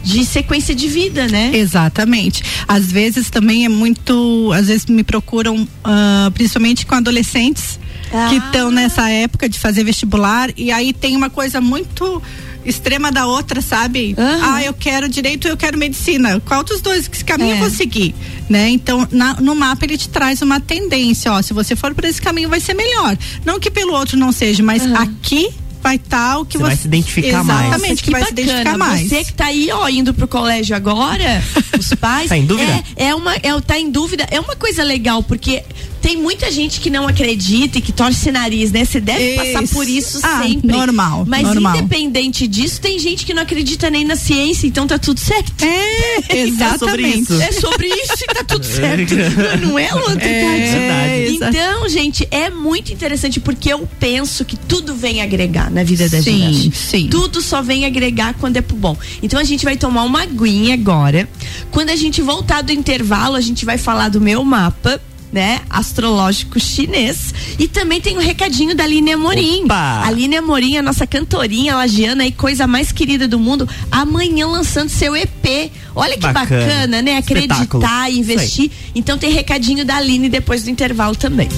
de 0.07 0.25
sequência 0.25 0.73
de 0.73 0.87
vida, 0.87 1.27
né? 1.27 1.51
Exatamente. 1.53 2.43
Às 2.67 2.91
vezes 2.91 3.29
também 3.29 3.65
é 3.65 3.69
muito. 3.69 4.51
Às 4.53 4.67
vezes 4.67 4.85
me 4.85 5.03
procuram, 5.03 5.67
ah, 5.83 6.31
principalmente 6.33 6.85
com 6.85 6.95
adolescentes 6.95 7.79
Ah. 8.13 8.27
que 8.29 8.37
estão 8.37 8.71
nessa 8.71 9.09
época 9.09 9.49
de 9.49 9.59
fazer 9.59 9.83
vestibular 9.83 10.49
e 10.55 10.71
aí 10.71 10.93
tem 10.93 11.15
uma 11.15 11.29
coisa 11.29 11.59
muito 11.59 12.21
extrema 12.65 13.11
da 13.11 13.25
outra, 13.25 13.61
sabe? 13.61 14.13
Aham. 14.17 14.39
Ah, 14.55 14.63
eu 14.63 14.73
quero 14.73 15.07
direito, 15.07 15.47
eu 15.47 15.55
quero 15.57 15.77
medicina. 15.77 16.39
Qual 16.45 16.63
dos 16.63 16.81
dois 16.81 17.07
que 17.07 17.23
caminho 17.23 17.51
É. 17.51 17.53
eu 17.55 17.59
vou 17.59 17.69
seguir, 17.69 18.13
né? 18.49 18.69
Então, 18.69 19.07
na- 19.11 19.35
no 19.35 19.55
mapa 19.55 19.85
ele 19.85 19.97
te 19.97 20.09
traz 20.09 20.41
uma 20.41 20.59
tendência, 20.59 21.31
ó, 21.31 21.41
se 21.41 21.53
você 21.53 21.75
for 21.75 21.93
por 21.93 22.03
esse 22.05 22.21
caminho 22.21 22.49
vai 22.49 22.59
ser 22.59 22.73
melhor. 22.73 23.17
Não 23.45 23.59
que 23.59 23.69
pelo 23.71 23.93
outro 23.93 24.17
não 24.17 24.31
seja, 24.33 24.61
mas 24.63 24.83
Aham. 24.83 25.01
aqui 25.03 25.49
vai 25.81 25.95
estar 25.95 26.39
o 26.39 26.45
que 26.45 26.57
Você 26.57 26.63
você 26.63 26.67
vai 26.67 26.75
se 26.75 26.87
identificar 26.87 27.43
mais. 27.43 27.67
Exatamente, 27.67 27.89
Nossa, 27.89 28.03
que, 28.03 28.11
vai 28.11 28.23
se 28.23 28.31
identificar 28.31 28.77
mais. 28.77 29.09
Você 29.09 29.23
que 29.23 29.33
tá 29.33 29.45
aí, 29.45 29.69
ó, 29.71 29.87
indo 29.87 30.13
pro 30.13 30.27
colégio 30.27 30.75
agora, 30.75 31.43
os 31.77 31.93
pais. 31.95 32.29
Tá 32.29 32.37
em 32.37 32.45
dúvida? 32.45 32.83
É, 32.95 33.07
é 33.07 33.15
uma, 33.15 33.35
é, 33.35 33.61
tá 33.65 33.79
em 33.79 33.89
dúvida. 33.89 34.27
É 34.29 34.39
uma 34.39 34.55
coisa 34.55 34.83
legal, 34.83 35.23
porque 35.23 35.63
tem 36.07 36.15
muita 36.15 36.49
gente 36.49 36.79
que 36.79 36.89
não 36.89 37.05
acredita 37.05 37.79
e 37.79 37.81
que 37.81 37.91
torce 37.91 38.31
nariz, 38.31 38.71
né? 38.71 38.85
Você 38.85 39.01
deve 39.01 39.35
passar 39.35 39.63
Isso. 39.63 39.73
por 39.73 39.85
isso 39.89 40.19
Ah, 40.23 40.41
sempre. 40.41 40.71
normal, 40.71 41.25
Mas 41.27 41.43
normal. 41.43 41.75
independente 41.75 42.47
disso, 42.47 42.79
tem 42.79 42.97
gente 42.97 43.25
que 43.25 43.33
não 43.33 43.41
acredita 43.41 43.89
nem 43.89 44.05
na 44.05 44.15
ciência, 44.15 44.67
então 44.67 44.87
tá 44.87 44.97
tudo 44.97 45.19
certo. 45.19 45.51
É, 45.65 46.37
exatamente. 46.47 47.23
isso. 47.23 47.41
É 47.41 47.51
sobre 47.51 47.87
isso 47.87 48.23
e 48.23 48.33
tá 48.33 48.41
tudo 48.45 48.63
certo. 48.65 49.13
não 49.61 49.77
é, 49.77 49.91
Luan? 49.91 50.17
É, 50.21 51.25
exato. 51.27 51.57
Então, 51.57 51.89
gente, 51.89 52.25
é 52.31 52.49
muito 52.49 52.93
interessante 52.93 53.41
porque 53.41 53.73
eu 53.73 53.85
penso 53.99 54.45
que 54.45 54.55
tudo 54.55 54.95
vem 54.95 55.21
agregar 55.21 55.69
na 55.69 55.83
vida 55.83 56.07
da 56.07 56.21
Sim, 56.21 56.53
gente. 56.53 56.77
sim. 56.77 57.07
Tudo 57.09 57.41
só 57.41 57.61
vem 57.61 57.83
agregar 57.85 58.33
quando 58.35 58.55
é 58.55 58.61
pro 58.61 58.77
bom. 58.77 58.95
Então 59.21 59.37
a 59.37 59.43
gente 59.43 59.65
vai 59.65 59.75
tomar 59.75 60.03
uma 60.03 60.21
aguinha 60.21 60.73
agora. 60.73 61.27
Quando 61.69 61.89
a 61.89 61.97
gente 61.97 62.21
voltar 62.21 62.61
do 62.61 62.71
intervalo, 62.71 63.35
a 63.35 63.41
gente 63.41 63.65
vai 63.65 63.77
falar 63.77 64.07
do 64.07 64.21
meu 64.21 64.41
mapa. 64.45 65.01
Né, 65.31 65.59
astrológico 65.69 66.57
chinês 66.57 67.33
e 67.59 67.67
também 67.67 67.99
tem 67.99 68.17
um 68.17 68.21
recadinho 68.21 68.73
da 68.73 68.85
Aline 68.85 69.11
Amorim. 69.11 69.65
Opa! 69.65 69.75
A 69.75 70.07
Aline 70.07 70.37
Amorim, 70.37 70.77
a 70.77 70.81
nossa 70.81 71.05
cantorinha 71.05 71.75
lagiana 71.75 72.25
e 72.25 72.31
coisa 72.31 72.65
mais 72.65 72.93
querida 72.93 73.27
do 73.27 73.37
mundo, 73.37 73.67
amanhã 73.91 74.47
lançando 74.47 74.87
seu 74.87 75.15
EP. 75.17 75.69
Olha 75.93 76.13
que 76.13 76.21
Bacana. 76.21 76.65
bacana, 76.65 77.01
né? 77.01 77.17
Acreditar 77.17 78.09
e 78.09 78.19
investir. 78.19 78.71
Então 78.95 79.17
tem 79.17 79.29
recadinho 79.31 79.83
da 79.83 79.97
Aline 79.97 80.29
depois 80.29 80.63
do 80.63 80.69
intervalo 80.69 81.15
também. 81.15 81.49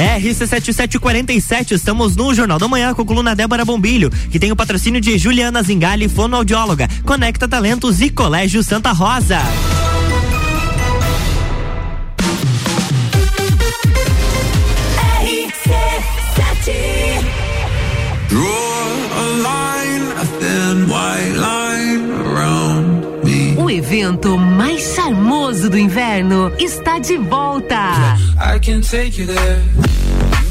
RC7747, 0.00 1.72
estamos 1.72 2.16
no 2.16 2.32
Jornal 2.34 2.58
da 2.58 2.66
Manhã 2.68 2.94
com 2.94 3.02
a 3.02 3.04
coluna 3.04 3.34
Débora 3.34 3.64
Bombilho, 3.64 4.10
que 4.30 4.38
tem 4.38 4.50
o 4.50 4.56
patrocínio 4.56 5.00
de 5.00 5.18
Juliana 5.18 5.62
Zingali, 5.62 6.08
fonoaudióloga, 6.08 6.88
Conecta 7.04 7.46
Talentos 7.46 8.00
e 8.00 8.08
Colégio 8.08 8.62
Santa 8.62 8.92
Rosa. 8.92 9.40
Evento 23.90 24.38
mais 24.38 24.94
charmoso 24.94 25.68
do 25.68 25.76
inverno 25.76 26.52
está 26.60 27.00
de 27.00 27.16
volta. 27.16 27.76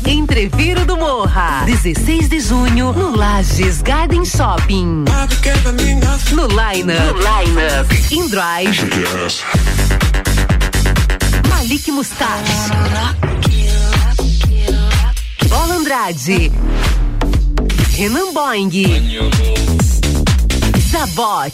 Entreviro 0.05 0.85
do 0.85 0.97
Morra, 0.97 1.63
16 1.65 2.27
de 2.27 2.39
junho, 2.41 2.91
no 2.91 3.15
Lages 3.15 3.81
Garden 3.81 4.25
Shopping. 4.25 5.05
No 6.33 6.47
Lineup, 6.47 6.99
no 6.99 7.13
Lineup, 7.17 8.11
In 8.11 8.27
Drive, 8.27 8.89
Malik 11.47 11.89
Mustache, 11.91 12.71
Bola 15.47 15.75
Andrade, 15.75 16.51
Renan 17.97 18.33
Boing, 18.33 18.69
Zabot, 20.91 21.53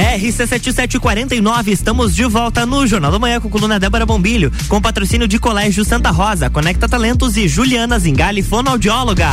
RC7749, 0.00 1.68
estamos 1.68 2.16
de 2.16 2.24
volta 2.24 2.64
no 2.64 2.86
Jornal 2.86 3.12
da 3.12 3.18
Manhã 3.18 3.38
com 3.38 3.50
coluna 3.50 3.78
Débora 3.78 4.06
Bombilho, 4.06 4.50
com 4.66 4.80
patrocínio 4.80 5.28
de 5.28 5.38
Colégio 5.38 5.84
Santa 5.84 6.10
Rosa, 6.10 6.48
Conecta 6.48 6.88
Talentos 6.88 7.36
e 7.36 7.46
Juliana 7.46 7.98
Zingali, 7.98 8.42
fonoaudióloga. 8.42 9.28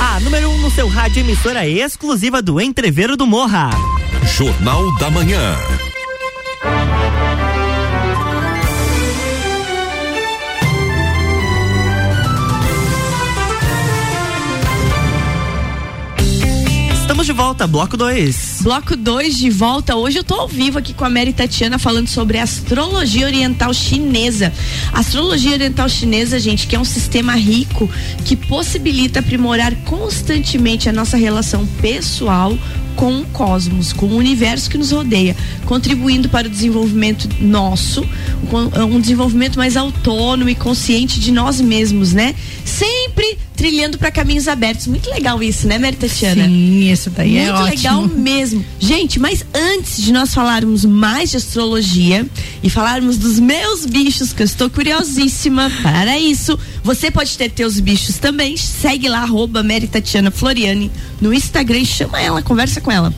A 0.00 0.20
número 0.20 0.50
1 0.50 0.54
um 0.54 0.58
no 0.58 0.70
seu 0.70 0.88
rádio, 0.88 1.20
emissora 1.20 1.66
exclusiva 1.66 2.42
do 2.42 2.60
Entreveiro 2.60 3.16
do 3.16 3.26
Morra. 3.26 3.70
Jornal 4.36 4.92
da 4.98 5.10
Manhã. 5.10 5.54
Volta, 17.32 17.66
bloco 17.66 17.96
2. 17.96 18.60
Bloco 18.62 18.96
2 18.96 19.36
de 19.36 19.50
volta. 19.50 19.96
Hoje 19.96 20.18
eu 20.18 20.24
tô 20.24 20.34
ao 20.34 20.48
vivo 20.48 20.78
aqui 20.78 20.94
com 20.94 21.04
a 21.04 21.10
Mary 21.10 21.32
Tatiana 21.32 21.78
falando 21.78 22.08
sobre 22.08 22.38
astrologia 22.38 23.26
oriental 23.26 23.72
chinesa. 23.74 24.52
A 24.92 25.00
astrologia 25.00 25.52
oriental 25.52 25.88
chinesa, 25.88 26.38
gente, 26.38 26.66
que 26.66 26.76
é 26.76 26.78
um 26.78 26.84
sistema 26.84 27.34
rico 27.34 27.90
que 28.24 28.36
possibilita 28.36 29.20
aprimorar 29.20 29.74
constantemente 29.84 30.88
a 30.88 30.92
nossa 30.92 31.16
relação 31.16 31.66
pessoal 31.80 32.56
com 32.96 33.20
o 33.20 33.24
cosmos, 33.26 33.92
com 33.92 34.06
o 34.06 34.16
universo 34.16 34.68
que 34.68 34.76
nos 34.76 34.90
rodeia, 34.90 35.36
contribuindo 35.64 36.28
para 36.28 36.48
o 36.48 36.50
desenvolvimento 36.50 37.28
nosso, 37.40 38.04
um 38.90 39.00
desenvolvimento 39.00 39.56
mais 39.56 39.76
autônomo 39.76 40.50
e 40.50 40.54
consciente 40.54 41.20
de 41.20 41.30
nós 41.30 41.60
mesmos, 41.60 42.12
né? 42.12 42.34
Sempre 42.64 43.38
trilhando 43.58 43.98
para 43.98 44.12
caminhos 44.12 44.46
abertos. 44.46 44.86
Muito 44.86 45.10
legal 45.10 45.42
isso, 45.42 45.66
né, 45.66 45.78
Mary 45.78 45.96
Tatiana? 45.96 46.44
Sim, 46.44 46.92
isso 46.92 47.10
daí 47.10 47.32
Muito 47.32 47.48
é 47.48 47.52
ótimo. 47.52 47.66
legal 47.66 48.06
mesmo. 48.06 48.64
Gente, 48.78 49.18
mas 49.18 49.44
antes 49.52 50.00
de 50.00 50.12
nós 50.12 50.32
falarmos 50.32 50.84
mais 50.84 51.32
de 51.32 51.38
astrologia 51.38 52.24
e 52.62 52.70
falarmos 52.70 53.18
dos 53.18 53.40
meus 53.40 53.84
bichos, 53.84 54.32
que 54.32 54.42
eu 54.42 54.46
estou 54.46 54.70
curiosíssima 54.70 55.72
para 55.82 56.16
isso, 56.16 56.56
você 56.84 57.10
pode 57.10 57.36
ter 57.36 57.50
teus 57.50 57.80
bichos 57.80 58.16
também. 58.18 58.56
Segue 58.56 59.08
lá, 59.08 59.22
arroba 59.22 59.60
Mary 59.64 59.88
Tatiana 59.88 60.30
Floriani 60.30 60.88
no 61.20 61.34
Instagram 61.34 61.80
e 61.80 61.86
chama 61.86 62.20
ela, 62.20 62.40
conversa 62.40 62.80
com 62.80 62.92
ela. 62.92 63.12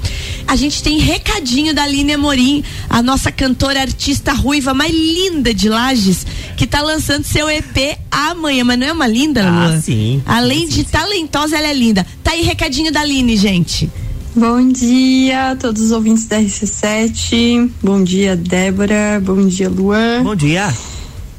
A 0.48 0.56
gente 0.56 0.82
tem 0.82 0.98
recadinho 0.98 1.74
da 1.74 1.82
Aline 1.82 2.14
Amorim, 2.14 2.64
a 2.88 3.02
nossa 3.02 3.30
cantora 3.30 3.82
artista 3.82 4.32
ruiva 4.32 4.72
mais 4.72 4.90
linda 4.90 5.52
de 5.52 5.68
Lages, 5.68 6.26
que 6.60 6.66
tá 6.66 6.82
lançando 6.82 7.24
seu 7.24 7.48
EP 7.48 7.96
amanhã. 8.10 8.62
Mas 8.64 8.78
não 8.78 8.86
é 8.86 8.92
uma 8.92 9.06
linda, 9.06 9.42
Ah, 9.48 9.68
Lua? 9.68 9.80
sim. 9.80 10.22
Além 10.26 10.68
de 10.68 10.84
talentosa, 10.84 11.56
ela 11.56 11.68
é 11.68 11.72
linda. 11.72 12.06
Tá 12.22 12.32
aí 12.32 12.42
recadinho 12.42 12.92
da 12.92 13.00
Aline, 13.00 13.34
gente. 13.34 13.90
Bom 14.36 14.68
dia 14.68 15.52
a 15.52 15.56
todos 15.56 15.80
os 15.84 15.90
ouvintes 15.90 16.26
da 16.26 16.38
RC7. 16.38 17.70
Bom 17.82 18.04
dia, 18.04 18.36
Débora. 18.36 19.18
Bom 19.24 19.46
dia, 19.48 19.70
Luan. 19.70 20.22
Bom 20.22 20.36
dia. 20.36 20.70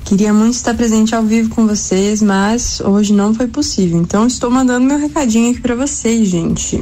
Queria 0.05 0.33
muito 0.33 0.55
estar 0.55 0.73
presente 0.73 1.13
ao 1.13 1.21
vivo 1.23 1.49
com 1.49 1.67
vocês, 1.67 2.19
mas 2.19 2.81
hoje 2.81 3.13
não 3.13 3.31
foi 3.31 3.45
possível. 3.47 4.01
Então 4.01 4.25
estou 4.25 4.49
mandando 4.49 4.87
meu 4.87 4.97
recadinho 4.97 5.51
aqui 5.51 5.61
para 5.61 5.75
vocês, 5.75 6.27
gente. 6.29 6.81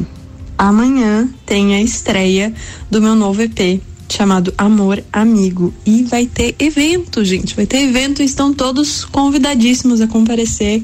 Amanhã 0.57 1.27
tem 1.45 1.75
a 1.75 1.81
estreia 1.81 2.53
do 2.89 3.01
meu 3.01 3.15
novo 3.15 3.41
EP 3.41 3.81
chamado 4.09 4.53
Amor 4.57 5.03
Amigo 5.13 5.73
e 5.85 6.03
vai 6.03 6.25
ter 6.25 6.55
evento, 6.59 7.23
gente. 7.23 7.55
Vai 7.55 7.65
ter 7.65 7.83
evento 7.83 8.21
e 8.21 8.25
estão 8.25 8.53
todos 8.53 9.05
convidadíssimos 9.05 10.01
a 10.01 10.07
comparecer. 10.07 10.83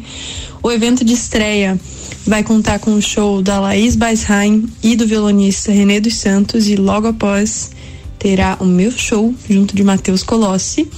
O 0.62 0.72
evento 0.72 1.04
de 1.04 1.14
estreia 1.14 1.80
vai 2.26 2.44
contar 2.44 2.80
com 2.80 2.94
o 2.94 3.02
show 3.02 3.42
da 3.42 3.60
Laís 3.60 3.96
Baisheim 3.96 4.68
e 4.82 4.96
do 4.96 5.06
violonista 5.06 5.72
René 5.72 6.00
dos 6.00 6.16
Santos 6.16 6.68
e 6.68 6.76
logo 6.76 7.08
após 7.08 7.72
terá 8.18 8.58
o 8.60 8.66
meu 8.66 8.92
show 8.92 9.34
junto 9.50 9.76
de 9.76 9.84
Matheus 9.84 10.24
Colossi. 10.24 10.90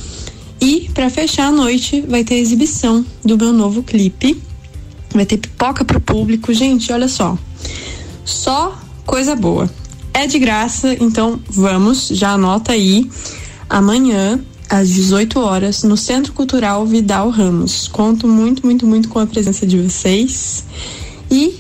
E 0.60 0.90
para 0.94 1.10
fechar 1.10 1.48
a 1.48 1.52
noite 1.52 2.02
vai 2.02 2.24
ter 2.24 2.36
a 2.36 2.40
exibição 2.40 3.06
do 3.24 3.38
meu 3.38 3.54
novo 3.54 3.84
clipe. 3.84 4.42
Vai 5.14 5.26
ter 5.26 5.38
pipoca 5.38 5.86
pro 5.86 6.00
público. 6.00 6.54
Gente, 6.54 6.92
olha 6.92 7.08
só. 7.08 7.38
Só 8.24 8.78
coisa 9.06 9.36
boa. 9.36 9.70
É 10.18 10.26
de 10.26 10.40
graça, 10.40 10.98
então 11.00 11.40
vamos, 11.48 12.08
já 12.08 12.32
anota 12.32 12.72
aí. 12.72 13.08
Amanhã, 13.70 14.44
às 14.68 14.90
18 14.90 15.40
horas, 15.40 15.84
no 15.84 15.96
Centro 15.96 16.34
Cultural 16.34 16.88
Vidal 16.88 17.30
Ramos. 17.30 17.88
Conto 17.88 18.28
muito, 18.28 18.66
muito, 18.66 18.88
muito 18.88 19.10
com 19.10 19.20
a 19.20 19.28
presença 19.28 19.64
de 19.68 19.78
vocês. 19.78 20.66
E 21.30 21.60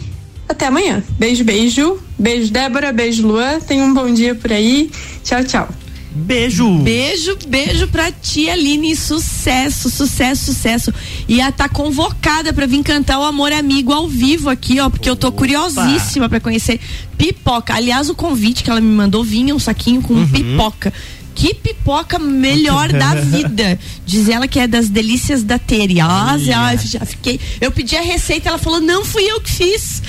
até 0.49 0.65
amanhã. 0.65 1.03
Beijo, 1.19 1.43
beijo. 1.43 1.99
Beijo, 2.17 2.51
Débora. 2.51 2.91
Beijo, 2.91 3.27
Luan. 3.27 3.59
Tenha 3.59 3.83
um 3.83 3.93
bom 3.93 4.11
dia 4.11 4.33
por 4.33 4.51
aí. 4.51 4.89
Tchau, 5.23 5.43
tchau. 5.43 5.69
Beijo. 6.17 6.79
Beijo, 6.79 7.37
beijo 7.47 7.87
pra 7.87 8.11
tia 8.11 8.53
Aline. 8.53 8.95
Sucesso, 8.95 9.89
sucesso, 9.89 10.45
sucesso. 10.45 10.93
E 11.27 11.39
ela 11.39 11.51
tá 11.51 11.69
convocada 11.69 12.51
pra 12.51 12.65
vir 12.65 12.83
cantar 12.83 13.19
o 13.19 13.23
Amor 13.23 13.51
Amigo 13.51 13.93
ao 13.93 14.07
vivo 14.07 14.49
aqui, 14.49 14.79
ó, 14.79 14.89
porque 14.89 15.09
eu 15.09 15.15
tô 15.15 15.31
curiosíssima 15.31 16.27
pra 16.27 16.39
conhecer 16.39 16.79
pipoca. 17.17 17.75
Aliás, 17.75 18.09
o 18.09 18.15
convite 18.15 18.63
que 18.63 18.69
ela 18.69 18.81
me 18.81 18.93
mandou 18.93 19.23
vinha 19.23 19.55
um 19.55 19.59
saquinho 19.59 20.01
com 20.01 20.27
pipoca. 20.27 20.93
Que 21.37 21.53
pipoca 21.53 22.17
melhor 22.17 22.91
da 22.91 23.13
vida. 23.21 23.79
Diz 24.03 24.27
ela 24.27 24.47
que 24.47 24.59
é 24.59 24.67
das 24.67 24.89
delícias 24.89 25.43
da 25.43 25.59
Tere. 25.59 26.01
Ah, 26.01 26.31
Olha. 26.31 26.77
já 26.77 27.05
fiquei. 27.05 27.39
Eu 27.61 27.71
pedi 27.71 27.95
a 27.95 28.01
receita, 28.01 28.49
ela 28.49 28.57
falou: 28.57 28.81
não 28.81 29.05
fui 29.05 29.23
eu 29.23 29.39
que 29.39 29.51
fiz. 29.51 30.01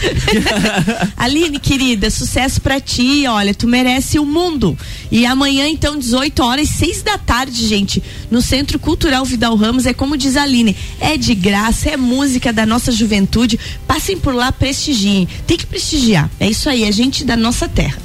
Aline, 1.18 1.58
querida, 1.58 2.08
sucesso 2.08 2.62
pra 2.62 2.80
ti. 2.80 3.26
Olha, 3.26 3.54
tu 3.54 3.68
merece 3.68 4.18
o 4.18 4.24
mundo. 4.24 4.76
E 5.12 5.26
amanhã, 5.26 5.68
então, 5.68 5.98
18 5.98 6.42
horas, 6.42 6.66
6 6.70 7.02
da 7.02 7.18
tarde, 7.18 7.66
gente, 7.66 8.02
no 8.30 8.40
Centro 8.40 8.78
Cultural 8.78 9.22
Vidal 9.22 9.54
Ramos. 9.54 9.84
É 9.84 9.92
como 9.92 10.16
diz 10.16 10.34
a 10.34 10.44
Aline: 10.44 10.74
é 10.98 11.18
de 11.18 11.34
graça, 11.34 11.90
é 11.90 11.96
música 11.98 12.54
da 12.54 12.64
nossa 12.64 12.90
juventude. 12.90 13.60
Passem 13.86 14.16
por 14.16 14.34
lá, 14.34 14.50
prestigiem. 14.50 15.28
Tem 15.46 15.58
que 15.58 15.66
prestigiar. 15.66 16.30
É 16.40 16.48
isso 16.48 16.70
aí, 16.70 16.84
é 16.84 16.90
gente 16.90 17.22
da 17.22 17.36
nossa 17.36 17.68
terra. 17.68 18.00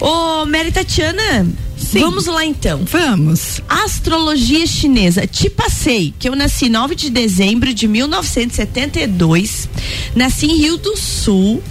Ô, 0.00 0.46
Mary 0.46 0.70
Tatiana. 0.70 1.65
Vamos 1.92 2.26
lá 2.26 2.44
então. 2.44 2.82
Vamos. 2.84 3.60
Astrologia 3.68 4.66
chinesa. 4.66 5.26
Te 5.26 5.48
passei 5.48 6.14
que 6.18 6.28
eu 6.28 6.34
nasci 6.34 6.68
9 6.68 6.94
de 6.94 7.10
dezembro 7.10 7.72
de 7.72 7.86
1972. 7.86 9.68
Nasci 10.14 10.46
em 10.46 10.56
Rio 10.56 10.76
do 10.76 10.96
Sul. 10.96 11.62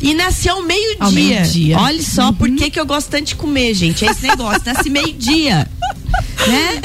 E 0.00 0.14
nasci 0.14 0.48
ao 0.48 0.62
meio-dia. 0.62 0.96
Ao 1.00 1.12
meio-dia. 1.12 1.78
Olha 1.78 2.02
só 2.02 2.32
por 2.32 2.50
que, 2.50 2.70
que 2.70 2.80
eu 2.80 2.86
gosto 2.86 3.10
tanto 3.10 3.24
de 3.26 3.34
comer, 3.34 3.74
gente. 3.74 4.04
É 4.04 4.10
esse 4.10 4.22
negócio. 4.26 4.62
nasci 4.64 4.90
meio-dia. 4.90 5.68
né? 6.46 6.80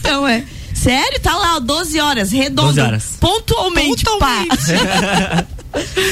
então 0.00 0.26
é. 0.26 0.44
Sério? 0.74 1.20
Tá 1.20 1.36
lá, 1.36 1.56
ó, 1.56 1.60
12 1.60 2.00
horas, 2.00 2.30
redondo. 2.30 2.68
12 2.68 2.80
horas. 2.80 3.04
Pontualmente, 3.20 4.04
pá. 4.18 4.44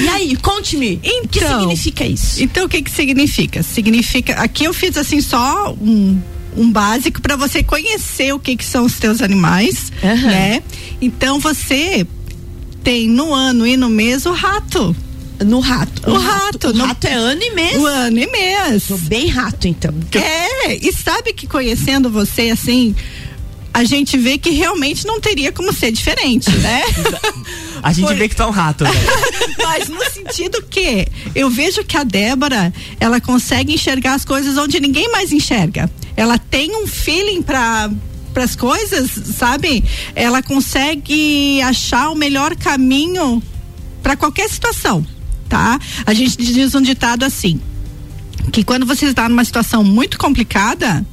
E 0.01 0.09
aí, 0.09 0.37
conte-me. 0.37 0.97
o 0.97 1.29
que 1.29 1.39
Então, 1.39 1.61
significa 1.61 2.05
isso? 2.07 2.43
Então, 2.43 2.67
o 2.67 2.69
que 2.69 2.83
que 2.83 2.91
significa? 2.91 3.63
Significa. 3.63 4.35
Aqui 4.35 4.65
eu 4.65 4.75
fiz 4.75 4.97
assim 4.97 5.21
só 5.21 5.73
um, 5.81 6.21
um 6.57 6.71
básico 6.71 7.21
para 7.21 7.37
você 7.37 7.63
conhecer 7.63 8.33
o 8.35 8.39
que 8.39 8.57
que 8.57 8.65
são 8.65 8.85
os 8.85 8.99
teus 8.99 9.21
animais, 9.23 9.93
Aham. 10.03 10.27
né? 10.27 10.63
Então 11.01 11.39
você 11.39 12.07
tem 12.83 13.09
no 13.09 13.33
ano 13.35 13.67
e 13.67 13.77
no 13.77 13.89
mês 13.89 14.27
o 14.27 14.33
rato. 14.33 14.95
No 15.45 15.61
rato. 15.61 16.11
O 16.11 16.19
rato, 16.19 16.69
O 16.69 16.73
no- 16.73 16.87
rato 16.87 17.07
é 17.07 17.13
ano 17.13 17.43
e 17.43 17.51
mês. 17.55 17.77
O 17.77 17.85
ano 17.85 18.19
e 18.19 18.27
mês. 18.27 18.85
Tô 18.89 18.97
bem 18.97 19.27
rato, 19.29 19.69
então. 19.69 19.93
É, 20.15 20.75
e 20.77 20.91
sabe 20.93 21.35
que 21.35 21.47
conhecendo 21.47 22.09
você 22.09 22.49
assim, 22.51 22.95
a 23.77 23.85
gente 23.85 24.17
vê 24.17 24.39
que 24.39 24.49
realmente 24.53 25.07
não 25.07 25.21
teria 25.21 25.53
como 25.53 25.71
ser 25.71 25.93
diferente, 25.93 26.51
né? 26.51 26.83
A 27.83 27.93
gente 27.93 28.07
Foi. 28.07 28.17
vê 28.17 28.27
que 28.27 28.41
é 28.41 28.47
um 28.47 28.51
rato. 28.51 28.85
né? 28.85 28.91
Mas 29.63 29.91
no 29.91 30.03
sentido 30.11 30.63
que 30.63 31.07
eu 31.35 31.51
vejo 31.51 31.85
que 31.85 31.95
a 31.95 32.03
Débora, 32.03 32.73
ela 32.99 33.21
consegue 33.21 33.75
enxergar 33.75 34.15
as 34.15 34.25
coisas 34.25 34.57
onde 34.57 34.81
ninguém 34.81 35.13
mais 35.13 35.31
enxerga. 35.31 35.91
Ela 36.17 36.39
tem 36.39 36.75
um 36.75 36.87
feeling 36.87 37.43
para 37.43 37.91
para 38.33 38.45
as 38.45 38.57
coisas, 38.57 39.11
sabe? 39.37 39.85
Ela 40.15 40.43
consegue 40.43 41.61
achar 41.61 42.09
o 42.09 42.15
melhor 42.15 42.57
caminho 42.57 43.43
para 44.03 44.17
qualquer 44.17 44.49
situação, 44.49 45.07
tá? 45.51 45.79
A 46.07 46.15
gente 46.15 46.39
diz 46.39 46.75
um 46.75 46.81
ditado 46.81 47.25
assim, 47.25 47.61
que 48.53 48.65
quando 48.65 48.87
você 48.87 49.07
está 49.07 49.29
numa 49.29 49.45
situação 49.45 49.83
muito 49.83 50.19
complicada, 50.19 51.05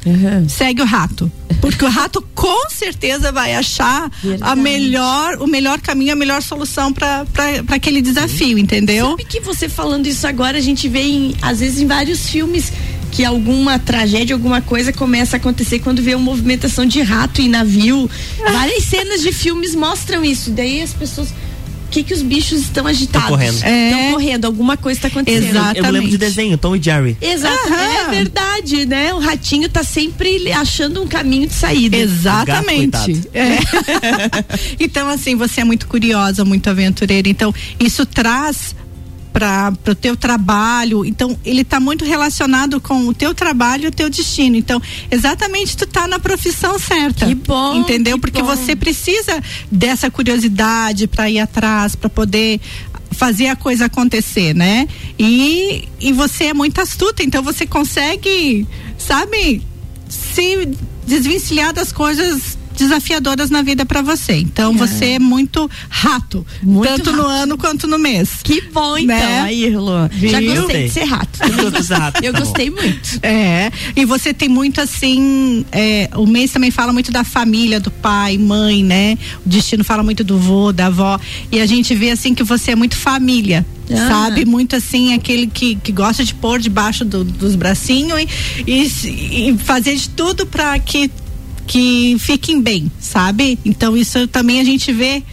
segue 0.48 0.82
o 0.82 0.86
rato. 0.86 1.32
Porque 1.62 1.86
o 1.86 1.90
rato 1.90 2.22
com 2.36 2.70
certeza 2.70 3.32
vai 3.32 3.56
achar 3.56 4.12
a 4.42 4.56
melhor, 4.56 5.38
o 5.42 5.48
melhor 5.48 5.80
caminho, 5.80 6.12
a 6.14 6.16
melhor 6.16 6.42
solução 6.42 6.92
para 6.92 7.26
aquele 7.70 8.02
desafio, 8.02 8.58
entendeu? 8.58 9.12
Sabe 9.12 9.26
que 9.26 9.40
você 9.40 9.70
falando 9.70 10.08
isso 10.08 10.28
agora, 10.28 10.58
a 10.58 10.62
gente 10.62 10.90
vê 10.90 11.02
em, 11.02 11.36
às 11.42 11.60
vezes 11.60 11.80
em 11.80 11.88
vários 11.88 12.28
filmes 12.28 12.72
que 13.14 13.24
alguma 13.24 13.78
tragédia, 13.78 14.36
alguma 14.36 14.60
coisa 14.60 14.92
começa 14.92 15.36
a 15.36 15.38
acontecer 15.38 15.80
quando 15.80 16.02
vê 16.02 16.16
uma 16.16 16.26
movimentação 16.26 16.84
de 16.86 17.02
rato 17.02 17.42
em 17.42 17.48
navio. 17.48 18.10
Várias 18.40 18.84
cenas 18.86 19.22
de 19.22 19.32
filmes 19.32 19.76
mostram 19.76 20.26
isso. 20.26 20.50
Daí 20.50 20.82
as 20.82 20.94
pessoas. 20.94 21.34
O 21.94 21.96
que, 21.96 22.02
que 22.04 22.14
os 22.16 22.24
bichos 22.24 22.62
estão 22.62 22.88
agitados? 22.88 23.30
correndo. 23.30 23.54
Estão 23.54 23.70
É. 23.70 24.12
correndo, 24.14 24.46
alguma 24.46 24.76
coisa 24.76 24.98
está 24.98 25.10
acontecendo. 25.10 25.50
Exato. 25.50 25.78
Eu 25.78 25.84
lembro 25.84 26.10
de 26.10 26.16
Exatamente. 26.16 26.18
desenho, 26.18 26.58
Tom 26.58 26.76
e 26.76 26.82
Jerry. 26.82 27.16
Exato, 27.22 27.72
é 27.72 28.10
verdade, 28.10 28.86
né? 28.88 29.14
O 29.14 29.20
ratinho 29.20 29.70
tá 29.70 29.84
sempre 29.84 30.52
achando 30.52 31.04
um 31.04 31.08
caminho 31.08 31.46
de 31.48 31.54
saída. 31.54 31.96
Exatamente. 31.96 32.98
coitado. 32.98 33.28
É. 33.32 33.60
então, 34.84 35.08
assim, 35.08 35.36
você 35.36 35.62
é 35.62 35.64
muito 35.64 35.88
curiosa, 35.88 36.44
muito 36.44 36.68
aventureira. 36.68 37.30
Então, 37.30 37.54
isso 37.80 38.08
traz 38.08 38.76
para 39.34 39.74
o 39.88 39.96
teu 39.96 40.16
trabalho. 40.16 41.04
Então, 41.04 41.38
ele 41.44 41.62
está 41.62 41.80
muito 41.80 42.06
relacionado 42.06 42.80
com 42.80 43.08
o 43.08 43.14
teu 43.14 43.34
trabalho 43.34 43.86
e 43.86 43.88
o 43.88 43.92
teu 43.92 44.10
destino. 44.10 44.56
Então, 44.56 44.80
exatamente 45.10 45.76
tu 45.76 45.88
tá 45.88 46.08
na 46.08 46.20
profissão 46.20 46.78
certa. 46.78 47.26
Que 47.26 47.34
bom, 47.34 47.76
Entendeu? 47.76 48.16
que 48.18 48.22
Porque 48.22 48.42
bom. 48.42 48.56
você 48.56 48.76
precisa 48.76 49.42
dessa 49.72 50.12
curiosidade 50.12 51.08
para 51.08 51.30
ir 51.30 51.40
atrás, 51.40 51.96
para 51.96 52.10
poder 52.10 52.62
fazer 53.12 53.48
a 53.48 53.56
coisa 53.56 53.86
acontecer, 53.86 54.54
né? 54.54 54.88
E, 55.18 55.88
e 56.00 56.12
você 56.12 56.46
é 56.46 56.54
muito 56.54 56.80
astuta, 56.80 57.24
então 57.24 57.42
você 57.42 57.66
consegue, 57.66 58.68
sabe, 58.98 59.62
se 60.10 60.68
desvencilhar 61.06 61.74
das 61.74 61.92
coisas 61.92 62.58
desafiadoras 62.78 63.50
na 63.50 63.62
vida 63.62 63.86
para 63.86 64.02
você. 64.02 64.34
Então 64.34 64.74
você 64.74 65.06
é 65.14 65.20
muito 65.20 65.70
rato, 65.90 66.46
Muito 66.62 66.88
tanto 66.90 67.12
no 67.12 67.24
rato. 67.24 67.32
ano 67.44 67.58
quanto 67.58 67.88
no 67.88 67.98
mês. 68.00 68.30
Que 68.44 68.62
bom, 68.62 68.98
então. 68.98 69.16
Né? 69.16 69.42
Aí, 69.42 69.70
Lu. 69.70 69.92
Já 70.22 70.42
gostei 70.42 70.84
de 70.88 70.90
ser 70.94 71.04
rato. 71.06 71.40
Rato, 71.94 72.24
Eu 72.24 72.34
tá 72.34 72.40
gostei 72.40 72.70
muito. 72.70 73.20
É, 73.22 73.72
e 73.96 74.06
você 74.06 74.34
tem 74.34 74.50
muito 74.50 74.82
assim, 74.82 75.66
é, 75.72 76.10
o 76.16 76.26
mês 76.26 76.52
também 76.52 76.72
fala 76.72 76.92
muito 76.94 77.12
da 77.12 77.24
família, 77.24 77.80
do 77.80 77.92
pai, 77.92 78.38
mãe, 78.38 78.84
né? 78.84 79.18
O 79.46 79.50
destino 79.50 79.84
fala 79.84 80.04
muito 80.04 80.24
do 80.24 80.38
vô, 80.38 80.72
da 80.72 80.88
avó, 80.88 81.20
e 81.52 81.60
a 81.60 81.66
gente 81.66 81.94
vê 81.96 82.12
assim 82.12 82.34
que 82.34 82.44
você 82.44 82.72
é 82.72 82.76
muito 82.76 82.96
família. 82.96 83.66
Ah. 83.92 84.08
Sabe? 84.08 84.46
Muito 84.46 84.76
assim, 84.78 85.14
aquele 85.14 85.46
que, 85.46 85.76
que 85.76 85.92
gosta 85.92 86.24
de 86.24 86.34
pôr 86.34 86.60
debaixo 86.60 87.04
do- 87.04 87.24
dos 87.26 87.56
bracinhos 87.56 88.20
e, 88.66 88.72
e, 88.72 89.50
e 89.50 89.58
fazer 89.58 89.96
de 89.96 90.10
tudo 90.10 90.46
para 90.46 90.80
que, 90.80 91.12
que 91.66 92.18
fiquem 92.20 92.62
bem, 92.62 92.92
sabe? 93.00 93.58
Então 93.64 93.96
isso 93.96 94.28
também 94.28 94.60
a 94.60 94.64
gente 94.64 94.92
vê 94.92 95.24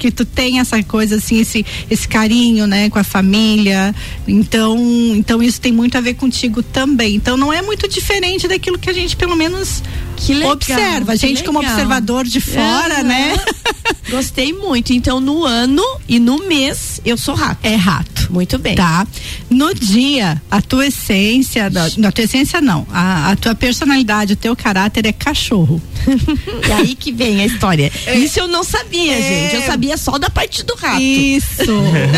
que 0.00 0.10
tu 0.10 0.24
tem 0.24 0.58
essa 0.58 0.82
coisa 0.82 1.16
assim, 1.16 1.38
esse, 1.38 1.64
esse 1.90 2.08
carinho, 2.08 2.66
né, 2.66 2.88
com 2.88 2.98
a 2.98 3.04
família. 3.04 3.94
Então, 4.26 4.78
então 5.14 5.42
isso 5.42 5.60
tem 5.60 5.70
muito 5.70 5.98
a 5.98 6.00
ver 6.00 6.14
contigo 6.14 6.62
também. 6.62 7.14
Então 7.16 7.36
não 7.36 7.52
é 7.52 7.60
muito 7.60 7.86
diferente 7.86 8.48
daquilo 8.48 8.78
que 8.78 8.88
a 8.88 8.94
gente 8.94 9.14
pelo 9.14 9.36
menos 9.36 9.82
Que 10.24 10.34
legal, 10.34 10.52
observa. 10.52 11.12
A 11.12 11.16
gente 11.16 11.42
como 11.44 11.58
legal. 11.60 11.74
observador 11.74 12.24
de 12.24 12.40
fora, 12.40 13.02
né? 13.02 13.34
Gostei 14.10 14.52
muito. 14.52 14.92
Então, 14.92 15.20
no 15.20 15.44
ano 15.44 15.82
e 16.08 16.18
no 16.18 16.38
mês, 16.46 17.00
eu 17.04 17.16
sou 17.16 17.34
rato. 17.34 17.58
É 17.62 17.74
rato. 17.76 18.28
Muito 18.30 18.58
bem. 18.58 18.74
Tá. 18.74 19.06
No 19.48 19.74
dia, 19.74 20.40
a 20.50 20.60
tua 20.60 20.86
essência, 20.86 21.68
da, 21.70 21.86
a 21.86 22.12
tua 22.12 22.24
essência 22.24 22.60
não, 22.60 22.86
a, 22.92 23.30
a 23.32 23.36
tua 23.36 23.54
personalidade, 23.54 24.34
o 24.34 24.36
teu 24.36 24.54
caráter 24.54 25.06
é 25.06 25.12
cachorro. 25.12 25.80
E 26.68 26.72
aí 26.72 26.94
que 26.94 27.10
vem 27.12 27.40
a 27.40 27.46
história. 27.46 27.90
Isso 28.14 28.38
eu 28.38 28.46
não 28.48 28.62
sabia, 28.62 29.12
É. 29.18 29.22
gente. 29.22 29.56
Eu 29.56 29.62
sabia 29.62 29.96
só 29.96 30.18
da 30.18 30.30
parte 30.30 30.64
do 30.64 30.74
rato. 30.76 31.00
Isso. 31.00 31.64